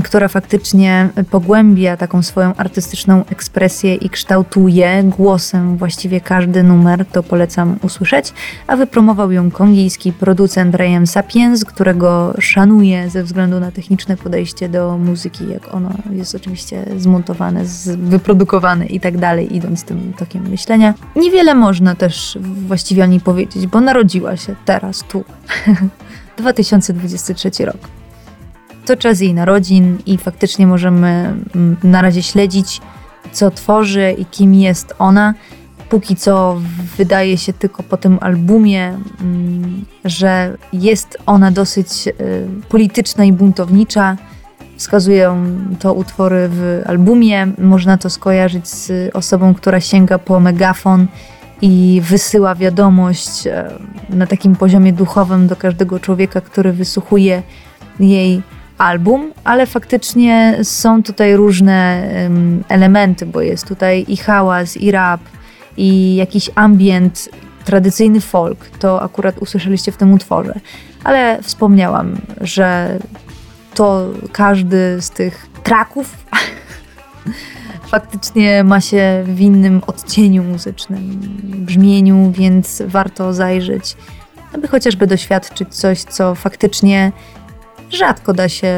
która 0.03 0.27
faktycznie 0.27 1.09
pogłębia 1.32 1.97
taką 1.97 2.21
swoją 2.21 2.55
artystyczną 2.55 3.25
ekspresję 3.25 3.95
i 3.95 4.09
kształtuje 4.09 5.03
głosem 5.03 5.77
właściwie 5.77 6.21
każdy 6.21 6.63
numer, 6.63 7.05
to 7.05 7.23
polecam 7.23 7.77
usłyszeć. 7.84 8.34
A 8.67 8.75
wypromował 8.75 9.32
ją 9.32 9.51
kongijski 9.51 10.13
producent 10.13 10.75
Ryan 10.75 11.07
Sapiens, 11.07 11.65
którego 11.65 12.34
szanuję 12.39 13.09
ze 13.09 13.23
względu 13.23 13.59
na 13.59 13.71
techniczne 13.71 14.17
podejście 14.17 14.69
do 14.69 14.97
muzyki, 14.97 15.49
jak 15.49 15.73
ono 15.73 15.91
jest 16.11 16.36
oczywiście 16.36 16.86
zmontowane, 16.97 17.63
wyprodukowane 17.97 18.86
i 18.86 18.99
tak 18.99 19.17
dalej, 19.17 19.55
idąc 19.55 19.84
tym 19.84 20.13
tokiem 20.13 20.49
myślenia. 20.49 20.93
Niewiele 21.15 21.55
można 21.55 21.95
też 21.95 22.38
właściwie 22.41 23.03
o 23.03 23.05
niej 23.05 23.19
powiedzieć, 23.19 23.67
bo 23.67 23.82
narodziła 23.82 24.38
się 24.38 24.55
teraz, 24.65 25.03
tu. 25.09 25.23
2023 26.38 27.65
rok 27.65 28.01
to 28.86 28.97
czas 28.97 29.21
jej 29.21 29.34
narodzin 29.34 29.97
i 30.05 30.17
faktycznie 30.17 30.67
możemy 30.67 31.07
mm, 31.55 31.77
na 31.84 32.01
razie 32.01 32.23
śledzić, 32.23 32.82
co 33.32 33.51
tworzy 33.51 34.15
i 34.17 34.25
kim 34.25 34.53
jest 34.53 34.93
ona. 34.99 35.34
Póki 35.89 36.15
co 36.15 36.61
wydaje 36.97 37.38
się 37.38 37.53
tylko 37.53 37.84
po 37.84 37.97
tym 37.97 38.17
albumie, 38.21 38.97
mm, 39.21 39.86
że 40.05 40.57
jest 40.73 41.17
ona 41.25 41.51
dosyć 41.51 42.07
y, 42.07 42.13
polityczna 42.69 43.25
i 43.25 43.34
buntownicza. 43.34 44.17
Wskazują 44.77 45.45
to 45.79 45.93
utwory 45.93 46.49
w 46.51 46.82
albumie. 46.86 47.47
Można 47.57 47.97
to 47.97 48.09
skojarzyć 48.09 48.67
z 48.67 49.15
osobą, 49.15 49.53
która 49.53 49.79
sięga 49.79 50.19
po 50.19 50.39
megafon 50.39 51.07
i 51.61 52.01
wysyła 52.03 52.55
wiadomość 52.55 53.47
y, 53.47 53.51
na 54.09 54.27
takim 54.27 54.55
poziomie 54.55 54.93
duchowym 54.93 55.47
do 55.47 55.55
każdego 55.55 55.99
człowieka, 55.99 56.41
który 56.41 56.73
wysłuchuje 56.73 57.43
jej 57.99 58.41
album, 58.82 59.34
ale 59.43 59.65
faktycznie 59.65 60.57
są 60.63 61.03
tutaj 61.03 61.36
różne 61.36 62.07
elementy, 62.67 63.25
bo 63.25 63.41
jest 63.41 63.67
tutaj 63.67 64.05
i 64.07 64.17
hałas, 64.17 64.77
i 64.77 64.91
rap, 64.91 65.21
i 65.77 66.15
jakiś 66.15 66.49
ambient, 66.55 67.29
tradycyjny 67.65 68.21
folk. 68.21 68.69
To 68.79 69.01
akurat 69.01 69.38
usłyszeliście 69.38 69.91
w 69.91 69.97
tym 69.97 70.13
utworze. 70.13 70.53
Ale 71.03 71.43
wspomniałam, 71.43 72.17
że 72.41 72.99
to 73.73 74.07
każdy 74.32 75.01
z 75.01 75.09
tych 75.09 75.47
traków 75.63 76.17
faktycznie 77.93 78.63
ma 78.63 78.82
się 78.82 79.23
w 79.25 79.39
innym 79.39 79.82
odcieniu 79.88 80.43
muzycznym, 80.43 81.19
brzmieniu, 81.43 82.32
więc 82.32 82.84
warto 82.86 83.34
zajrzeć, 83.34 83.97
aby 84.53 84.67
chociażby 84.67 85.07
doświadczyć 85.07 85.75
coś, 85.75 86.01
co 86.03 86.36
faktycznie 86.36 87.11
rzadko 87.92 88.34
da 88.34 88.50
się 88.50 88.74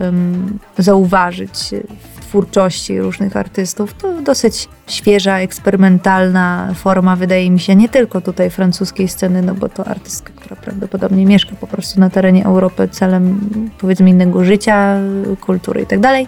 um, 0.00 0.58
zauważyć 0.78 1.70
w 2.10 2.20
twórczości 2.20 3.00
różnych 3.00 3.36
artystów. 3.36 3.94
To 3.94 4.22
dosyć 4.22 4.68
świeża, 4.86 5.38
eksperymentalna 5.38 6.74
forma, 6.74 7.16
wydaje 7.16 7.50
mi 7.50 7.60
się, 7.60 7.76
nie 7.76 7.88
tylko 7.88 8.20
tutaj 8.20 8.50
francuskiej 8.50 9.08
sceny, 9.08 9.42
no 9.42 9.54
bo 9.54 9.68
to 9.68 9.86
artystka, 9.86 10.32
która 10.36 10.56
prawdopodobnie 10.56 11.26
mieszka 11.26 11.56
po 11.60 11.66
prostu 11.66 12.00
na 12.00 12.10
terenie 12.10 12.44
Europy 12.44 12.88
celem 12.88 13.40
powiedzmy 13.78 14.10
innego 14.10 14.44
życia, 14.44 14.96
kultury 15.40 15.80
itd. 15.80 16.02
Tak 16.02 16.26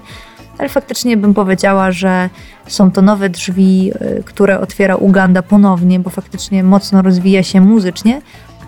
ale 0.58 0.68
faktycznie 0.68 1.16
bym 1.16 1.34
powiedziała, 1.34 1.92
że 1.92 2.30
są 2.66 2.90
to 2.90 3.02
nowe 3.02 3.28
drzwi, 3.28 3.92
y, 4.18 4.22
które 4.24 4.60
otwiera 4.60 4.96
Uganda 4.96 5.42
ponownie, 5.42 6.00
bo 6.00 6.10
faktycznie 6.10 6.62
mocno 6.62 7.02
rozwija 7.02 7.42
się 7.42 7.60
muzycznie, 7.60 8.20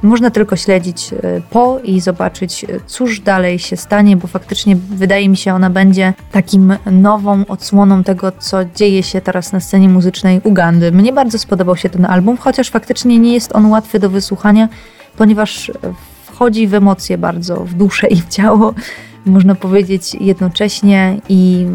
można 0.07 0.31
tylko 0.31 0.57
śledzić 0.57 1.13
e, 1.13 1.41
po 1.51 1.79
i 1.85 2.01
zobaczyć, 2.01 2.65
e, 2.65 2.67
cóż 2.87 3.21
dalej 3.21 3.59
się 3.59 3.77
stanie, 3.77 4.17
bo 4.17 4.29
faktycznie 4.29 4.77
wydaje 4.77 5.29
mi 5.29 5.37
się, 5.37 5.55
ona 5.55 5.71
będzie 5.71 6.15
takim 6.33 6.77
nową 6.93 7.47
odsłoną 7.49 8.05
tego, 8.05 8.33
co 8.39 8.59
dzieje 8.65 9.03
się 9.03 9.21
teraz 9.21 9.53
na 9.53 9.61
scenie 9.61 9.89
muzycznej 9.89 10.41
Ugandy. 10.45 10.93
Mnie 10.93 11.13
bardzo 11.13 11.39
spodobał 11.39 11.77
się 11.77 11.89
ten 11.89 12.05
album, 12.05 12.37
chociaż 12.37 12.71
faktycznie 12.71 13.19
nie 13.19 13.35
jest 13.35 13.57
on 13.57 13.67
łatwy 13.67 13.99
do 13.99 14.11
wysłuchania, 14.11 14.69
ponieważ 15.17 15.73
wchodzi 16.25 16.67
w 16.67 16.75
emocje 16.75 17.19
bardzo, 17.19 17.65
w 17.65 17.75
duszę 17.75 18.07
i 18.07 18.17
w 18.17 18.29
ciało 18.29 18.75
można 19.27 19.55
powiedzieć 19.55 20.15
jednocześnie 20.21 21.21
i 21.29 21.67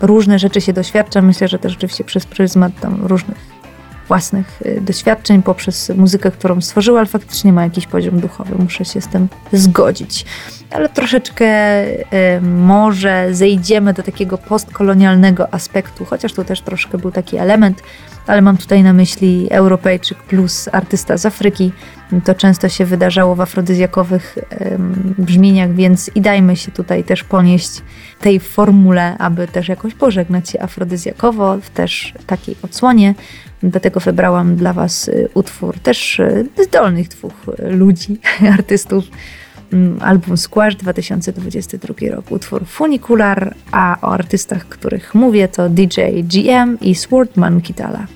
różne 0.00 0.38
rzeczy 0.38 0.60
się 0.60 0.72
doświadcza. 0.72 1.22
Myślę, 1.22 1.48
że 1.48 1.58
też 1.58 1.72
rzeczywiście 1.72 2.04
przez 2.04 2.26
pryzmat 2.26 2.72
tam 2.80 3.06
różnych 3.06 3.59
własnych 4.10 4.62
y, 4.66 4.80
doświadczeń 4.80 5.42
poprzez 5.42 5.92
muzykę, 5.96 6.30
którą 6.30 6.60
stworzyła, 6.60 6.98
ale 6.98 7.06
faktycznie 7.06 7.52
ma 7.52 7.64
jakiś 7.64 7.86
poziom 7.86 8.20
duchowy, 8.20 8.54
muszę 8.58 8.84
się 8.84 9.00
z 9.00 9.08
tym 9.08 9.28
zgodzić. 9.52 10.24
Ale 10.70 10.88
troszeczkę 10.88 11.46
y, 11.84 12.40
może 12.40 13.28
zejdziemy 13.34 13.92
do 13.94 14.02
takiego 14.02 14.38
postkolonialnego 14.38 15.54
aspektu, 15.54 16.04
chociaż 16.04 16.32
tu 16.32 16.44
też 16.44 16.60
troszkę 16.60 16.98
był 16.98 17.10
taki 17.10 17.36
element, 17.36 17.82
ale 18.26 18.42
mam 18.42 18.56
tutaj 18.56 18.82
na 18.82 18.92
myśli 18.92 19.48
Europejczyk 19.50 20.18
plus 20.18 20.68
artysta 20.72 21.16
z 21.16 21.26
Afryki. 21.26 21.72
To 22.24 22.34
często 22.34 22.68
się 22.68 22.84
wydarzało 22.84 23.34
w 23.34 23.40
afrodyzjakowych 23.40 24.38
brzmieniach, 25.18 25.74
więc 25.74 26.10
i 26.14 26.20
dajmy 26.20 26.56
się 26.56 26.72
tutaj 26.72 27.04
też 27.04 27.24
ponieść 27.24 27.70
tej 28.20 28.40
formule, 28.40 29.18
aby 29.18 29.48
też 29.48 29.68
jakoś 29.68 29.94
pożegnać 29.94 30.50
się 30.50 30.62
afrodyzjakowo 30.62 31.58
w 31.58 31.70
też 31.70 32.14
takiej 32.26 32.56
odsłonie. 32.62 33.14
Dlatego 33.62 34.00
wybrałam 34.00 34.56
dla 34.56 34.72
Was 34.72 35.08
y, 35.08 35.28
utwór 35.34 35.78
też 35.78 36.18
y, 36.18 36.48
zdolnych 36.64 37.08
dwóch 37.08 37.32
ludzi, 37.58 38.20
artystów. 38.56 39.04
Mm, 39.72 39.98
album 40.02 40.36
Squash 40.36 40.76
2022 40.76 41.94
rok, 42.10 42.30
utwór 42.30 42.66
Funicular, 42.66 43.54
a 43.72 43.98
o 44.02 44.12
artystach, 44.12 44.68
których 44.68 45.14
mówię 45.14 45.48
to 45.48 45.68
DJ 45.68 46.00
GM 46.22 46.78
i 46.80 46.94
Swordman 46.94 47.60
Kitala. 47.60 48.06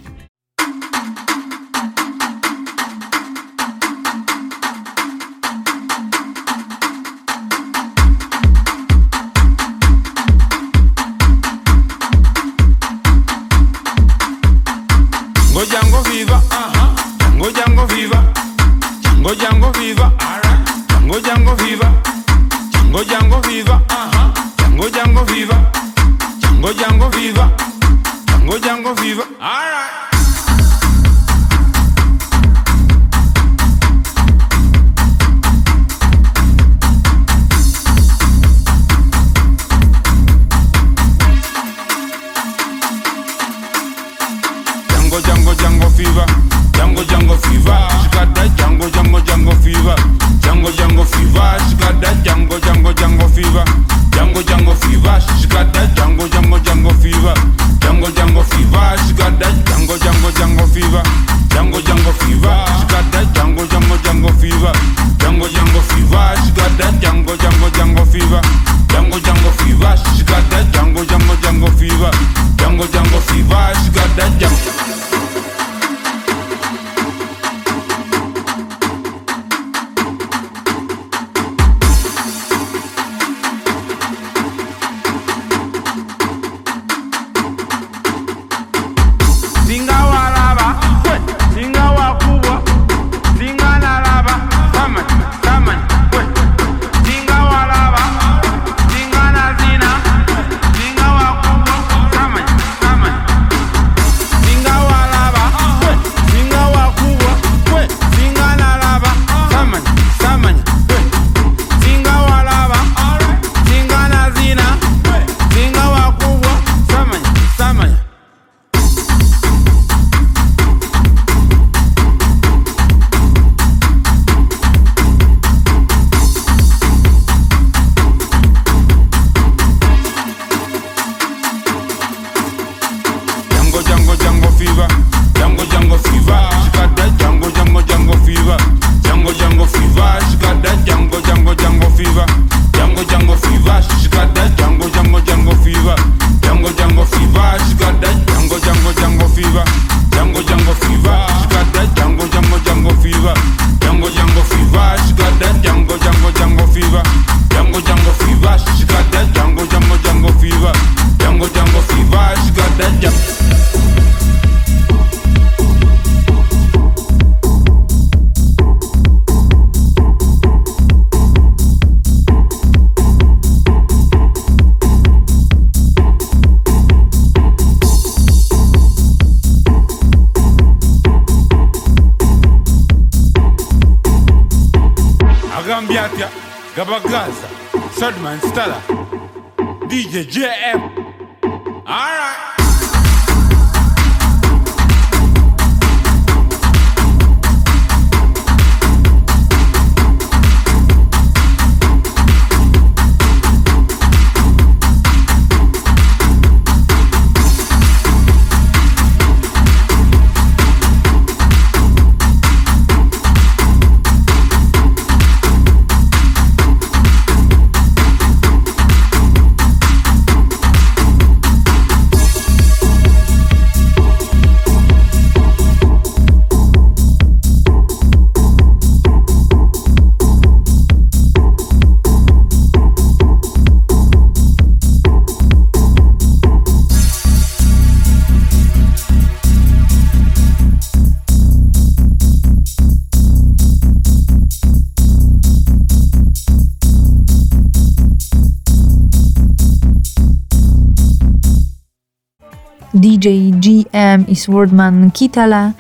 I 254.29 254.37
Swordman 254.37 255.11
Kitala. 255.11 255.73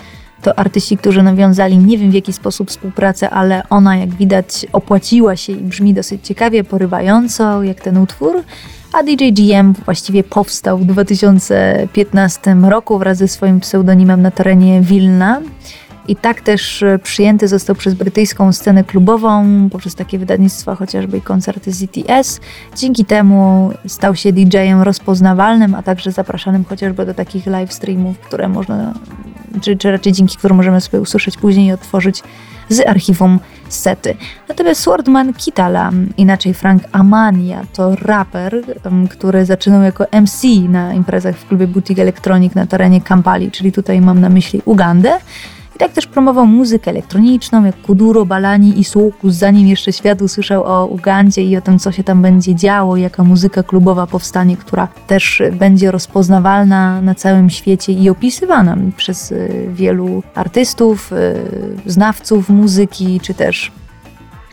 To 0.42 0.59
artyści, 0.59 0.97
którzy 0.97 1.22
nawiązali 1.22 1.78
nie 1.78 1.99
wiem 1.99 2.11
w 2.11 2.14
jaki 2.14 2.32
sposób 2.32 2.70
współpracę, 2.70 3.30
ale 3.30 3.62
ona 3.70 3.97
jak 3.97 4.14
widać 4.14 4.66
opłaciła 4.72 5.36
się 5.36 5.53
i 5.53 5.57
brzmi 5.57 5.95
dosyć 5.95 6.26
ciekawie, 6.26 6.64
porywająco 6.64 7.62
jak 7.62 7.80
ten 7.80 7.97
utwór. 7.97 8.42
A 8.92 9.03
DJ 9.03 9.32
GM 9.32 9.72
właściwie 9.84 10.24
powstał 10.24 10.78
w 10.78 10.84
2015 10.84 12.55
roku 12.55 12.99
wraz 12.99 13.18
ze 13.18 13.28
swoim 13.28 13.61
pseudonimem 13.61 14.22
na 14.22 14.30
terenie 14.30 14.80
Wilna. 14.80 15.40
I 16.09 16.17
tak 16.17 16.41
też 16.41 16.83
e, 16.83 16.99
przyjęty 16.99 17.49
został 17.49 17.77
przez 17.77 17.95
brytyjską 17.95 18.53
scenę 18.53 18.85
klubową, 18.85 19.45
poprzez 19.71 19.95
takie 19.95 20.19
wydawnictwa 20.19 20.75
chociażby 20.75 21.19
i 21.19 21.23
koncerty 21.23 21.73
ZTS. 21.73 22.41
Dzięki 22.77 23.05
temu 23.05 23.71
stał 23.87 24.17
się 24.17 24.33
DJ-em 24.33 24.83
rozpoznawalnym, 24.83 25.75
a 25.75 25.83
także 25.83 26.13
zapraszanym 26.13 26.65
chociażby 26.65 27.07
do 27.07 27.15
takich 27.15 27.47
live 27.47 27.73
streamów, 27.73 28.19
które 28.19 28.49
można, 28.49 28.95
czy, 29.61 29.77
czy 29.77 29.91
raczej 29.91 30.13
dzięki 30.13 30.37
którym 30.37 30.57
możemy 30.57 30.81
sobie 30.81 31.01
usłyszeć 31.01 31.37
później 31.37 31.67
i 31.67 31.73
otworzyć 31.73 32.23
z 32.69 32.87
archiwum 32.87 33.41
sety. 33.69 34.17
Natomiast 34.49 34.81
Swordman 34.81 35.35
Kitala, 35.35 35.91
inaczej 36.17 36.55
Frank 36.55 36.83
Amania, 36.93 37.63
to 37.73 37.97
raper, 37.97 38.63
który 39.11 39.45
zaczynał 39.45 39.83
jako 39.83 40.07
MC 40.13 40.45
na 40.69 40.95
imprezach 40.95 41.37
w 41.37 41.49
klubie 41.49 41.67
Boutique 41.67 42.03
Electronic 42.03 42.55
na 42.55 42.67
terenie 42.67 43.01
Kampali, 43.01 43.51
czyli 43.51 43.73
tutaj 43.73 44.01
mam 44.01 44.21
na 44.21 44.29
myśli 44.29 44.63
Ugandę. 44.65 45.19
I 45.77 45.79
tak 45.79 45.93
też 45.93 46.07
promował 46.07 46.47
muzykę 46.47 46.91
elektroniczną, 46.91 47.64
jak 47.64 47.83
Kuduro, 47.83 48.25
Balani 48.25 48.81
i 48.81 48.85
Słukus, 48.85 49.35
zanim 49.35 49.66
jeszcze 49.66 49.93
świat 49.93 50.22
usłyszał 50.22 50.64
o 50.64 50.87
Ugandzie 50.87 51.43
i 51.43 51.57
o 51.57 51.61
tym, 51.61 51.79
co 51.79 51.93
się 51.93 52.05
tam 52.05 52.22
będzie 52.22 52.55
działo, 52.55 52.97
jaka 52.97 53.25
muzyka 53.25 53.62
klubowa 53.62 54.07
powstanie, 54.07 54.57
która 54.57 54.89
też 55.07 55.43
będzie 55.53 55.91
rozpoznawalna 55.91 57.01
na 57.01 57.14
całym 57.14 57.51
świecie 57.51 57.93
i 57.93 58.11
opisywana 58.11 58.77
przez 58.97 59.33
y, 59.33 59.68
wielu 59.72 60.22
artystów, 60.35 61.12
y, 61.12 61.91
znawców 61.91 62.49
muzyki, 62.49 63.20
czy 63.20 63.35
też 63.35 63.72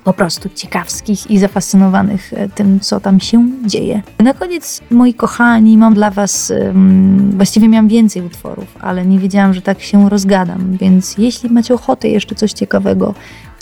po 0.04 0.14
prostu 0.14 0.50
ciekawskich 0.56 1.32
i 1.32 1.40
zafascynowanych 1.40 2.34
e, 2.34 2.50
tym, 2.50 2.80
co 2.80 3.00
tam 3.00 3.20
się 3.20 3.50
dzieje. 3.66 4.02
Na 4.20 4.34
koniec, 4.34 4.82
moi 4.92 5.14
kochani, 5.14 5.78
mam 5.78 5.94
dla 5.94 6.12
Was, 6.12 6.54
um, 6.66 7.32
właściwie 7.36 7.68
miałam 7.68 7.88
więcej 7.88 8.22
utworów, 8.22 8.78
ale 8.80 9.06
nie 9.06 9.20
wiedziałam, 9.20 9.54
że 9.54 9.62
tak 9.62 9.82
się 9.82 10.10
rozgadam, 10.10 10.78
więc 10.78 11.18
jeśli 11.18 11.50
macie 11.50 11.74
ochotę 11.74 12.08
jeszcze 12.08 12.36
coś 12.36 12.52
ciekawego, 12.52 13.14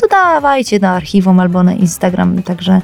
to 0.01 0.07
dawajcie 0.07 0.79
na 0.79 0.91
archiwum 0.91 1.39
albo 1.39 1.63
na 1.63 1.73
Instagram, 1.73 2.43
także 2.43 2.81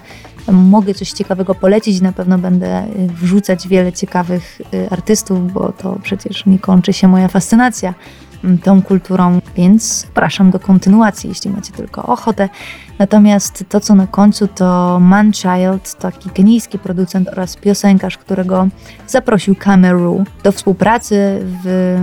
mogę 0.51 0.93
coś 0.93 1.11
ciekawego 1.11 1.55
polecić, 1.55 2.01
na 2.01 2.11
pewno 2.11 2.37
będę 2.37 2.67
e, 2.67 2.87
wrzucać 3.07 3.67
wiele 3.67 3.93
ciekawych 3.93 4.61
e, 4.73 4.93
artystów, 4.93 5.53
bo 5.53 5.71
to 5.71 5.99
przecież 6.03 6.45
nie 6.45 6.59
kończy 6.59 6.93
się 6.93 7.07
moja 7.07 7.27
fascynacja 7.27 7.93
tą 8.63 8.81
kulturą, 8.81 9.41
więc 9.55 10.01
zapraszam 10.01 10.51
do 10.51 10.59
kontynuacji, 10.59 11.29
jeśli 11.29 11.51
macie 11.51 11.73
tylko 11.73 12.03
ochotę. 12.03 12.49
Natomiast 12.99 13.63
to, 13.69 13.79
co 13.79 13.95
na 13.95 14.07
końcu, 14.07 14.47
to 14.47 14.99
Manchild, 14.99 15.95
taki 15.99 16.29
kenijski 16.29 16.79
producent 16.79 17.27
oraz 17.27 17.55
piosenkarz, 17.55 18.17
którego 18.17 18.67
zaprosił 19.07 19.55
Cameru 19.55 20.23
do 20.43 20.51
współpracy 20.51 21.41
w 21.63 21.97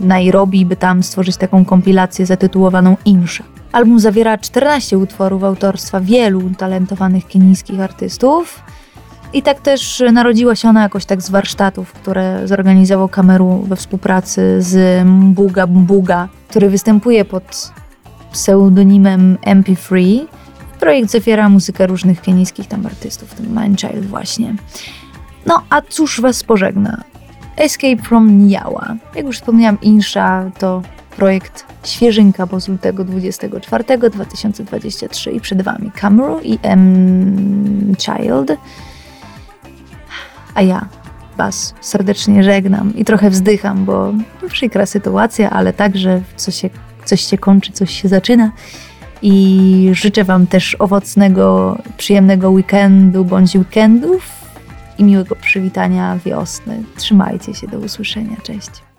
Nairobi, 0.00 0.66
by 0.66 0.76
tam 0.76 1.02
stworzyć 1.02 1.36
taką 1.36 1.64
kompilację 1.64 2.26
zatytułowaną 2.26 2.96
Insha. 3.04 3.44
Album 3.72 4.00
zawiera 4.00 4.38
14 4.38 4.98
utworów 4.98 5.44
autorstwa 5.44 6.00
wielu 6.00 6.42
talentowanych 6.58 7.26
kenijskich 7.26 7.80
artystów. 7.80 8.62
I 9.32 9.42
tak 9.42 9.60
też 9.60 10.02
narodziła 10.12 10.56
się 10.56 10.68
ona 10.68 10.82
jakoś 10.82 11.04
tak 11.04 11.22
z 11.22 11.30
warsztatów, 11.30 11.92
które 11.92 12.48
zorganizował 12.48 13.08
Kameru 13.08 13.64
we 13.68 13.76
współpracy 13.76 14.62
z 14.62 15.04
Mbuga 15.06 15.66
Mbuga, 15.66 16.28
który 16.48 16.70
występuje 16.70 17.24
pod 17.24 17.72
pseudonimem 18.32 19.38
MP3. 19.46 20.20
Projekt 20.80 21.10
zawiera 21.10 21.48
muzykę 21.48 21.86
różnych 21.86 22.20
pianistskich 22.20 22.68
tam 22.68 22.86
artystów, 22.86 23.30
w 23.30 23.34
tym 23.34 23.46
Mindchild 23.62 24.06
właśnie. 24.06 24.54
No 25.46 25.62
a 25.70 25.82
cóż 25.82 26.20
was 26.20 26.44
pożegna? 26.44 27.04
Escape 27.56 28.02
from 28.02 28.48
Niała. 28.48 28.96
Jak 29.14 29.26
już 29.26 29.36
wspomniałam, 29.36 29.78
Insha 29.82 30.50
to 30.58 30.82
projekt 31.16 31.64
świeżynka, 31.84 32.46
bo 32.46 32.60
z 32.60 32.68
lutego 32.68 33.04
24 33.04 33.84
2023 34.10 35.30
i 35.30 35.40
przed 35.40 35.62
wami 35.62 35.90
Camero 35.90 36.40
i 36.40 36.58
M. 36.62 37.94
Child. 37.98 38.58
A 40.54 40.62
ja 40.62 40.88
Was 41.36 41.74
serdecznie 41.80 42.42
żegnam 42.42 42.96
i 42.96 43.04
trochę 43.04 43.30
wzdycham, 43.30 43.84
bo 43.84 44.12
przykra 44.48 44.86
sytuacja, 44.86 45.50
ale 45.50 45.72
także 45.72 46.20
coś 46.36 46.54
się, 46.54 46.70
coś 47.04 47.20
się 47.20 47.38
kończy, 47.38 47.72
coś 47.72 48.02
się 48.02 48.08
zaczyna. 48.08 48.52
I 49.22 49.90
życzę 49.92 50.24
Wam 50.24 50.46
też 50.46 50.76
owocnego, 50.78 51.78
przyjemnego 51.96 52.50
weekendu 52.50 53.24
bądź 53.24 53.56
weekendów 53.56 54.30
i 54.98 55.04
miłego 55.04 55.36
przywitania 55.36 56.18
wiosny. 56.24 56.82
Trzymajcie 56.96 57.54
się, 57.54 57.68
do 57.68 57.78
usłyszenia. 57.78 58.36
Cześć. 58.42 58.89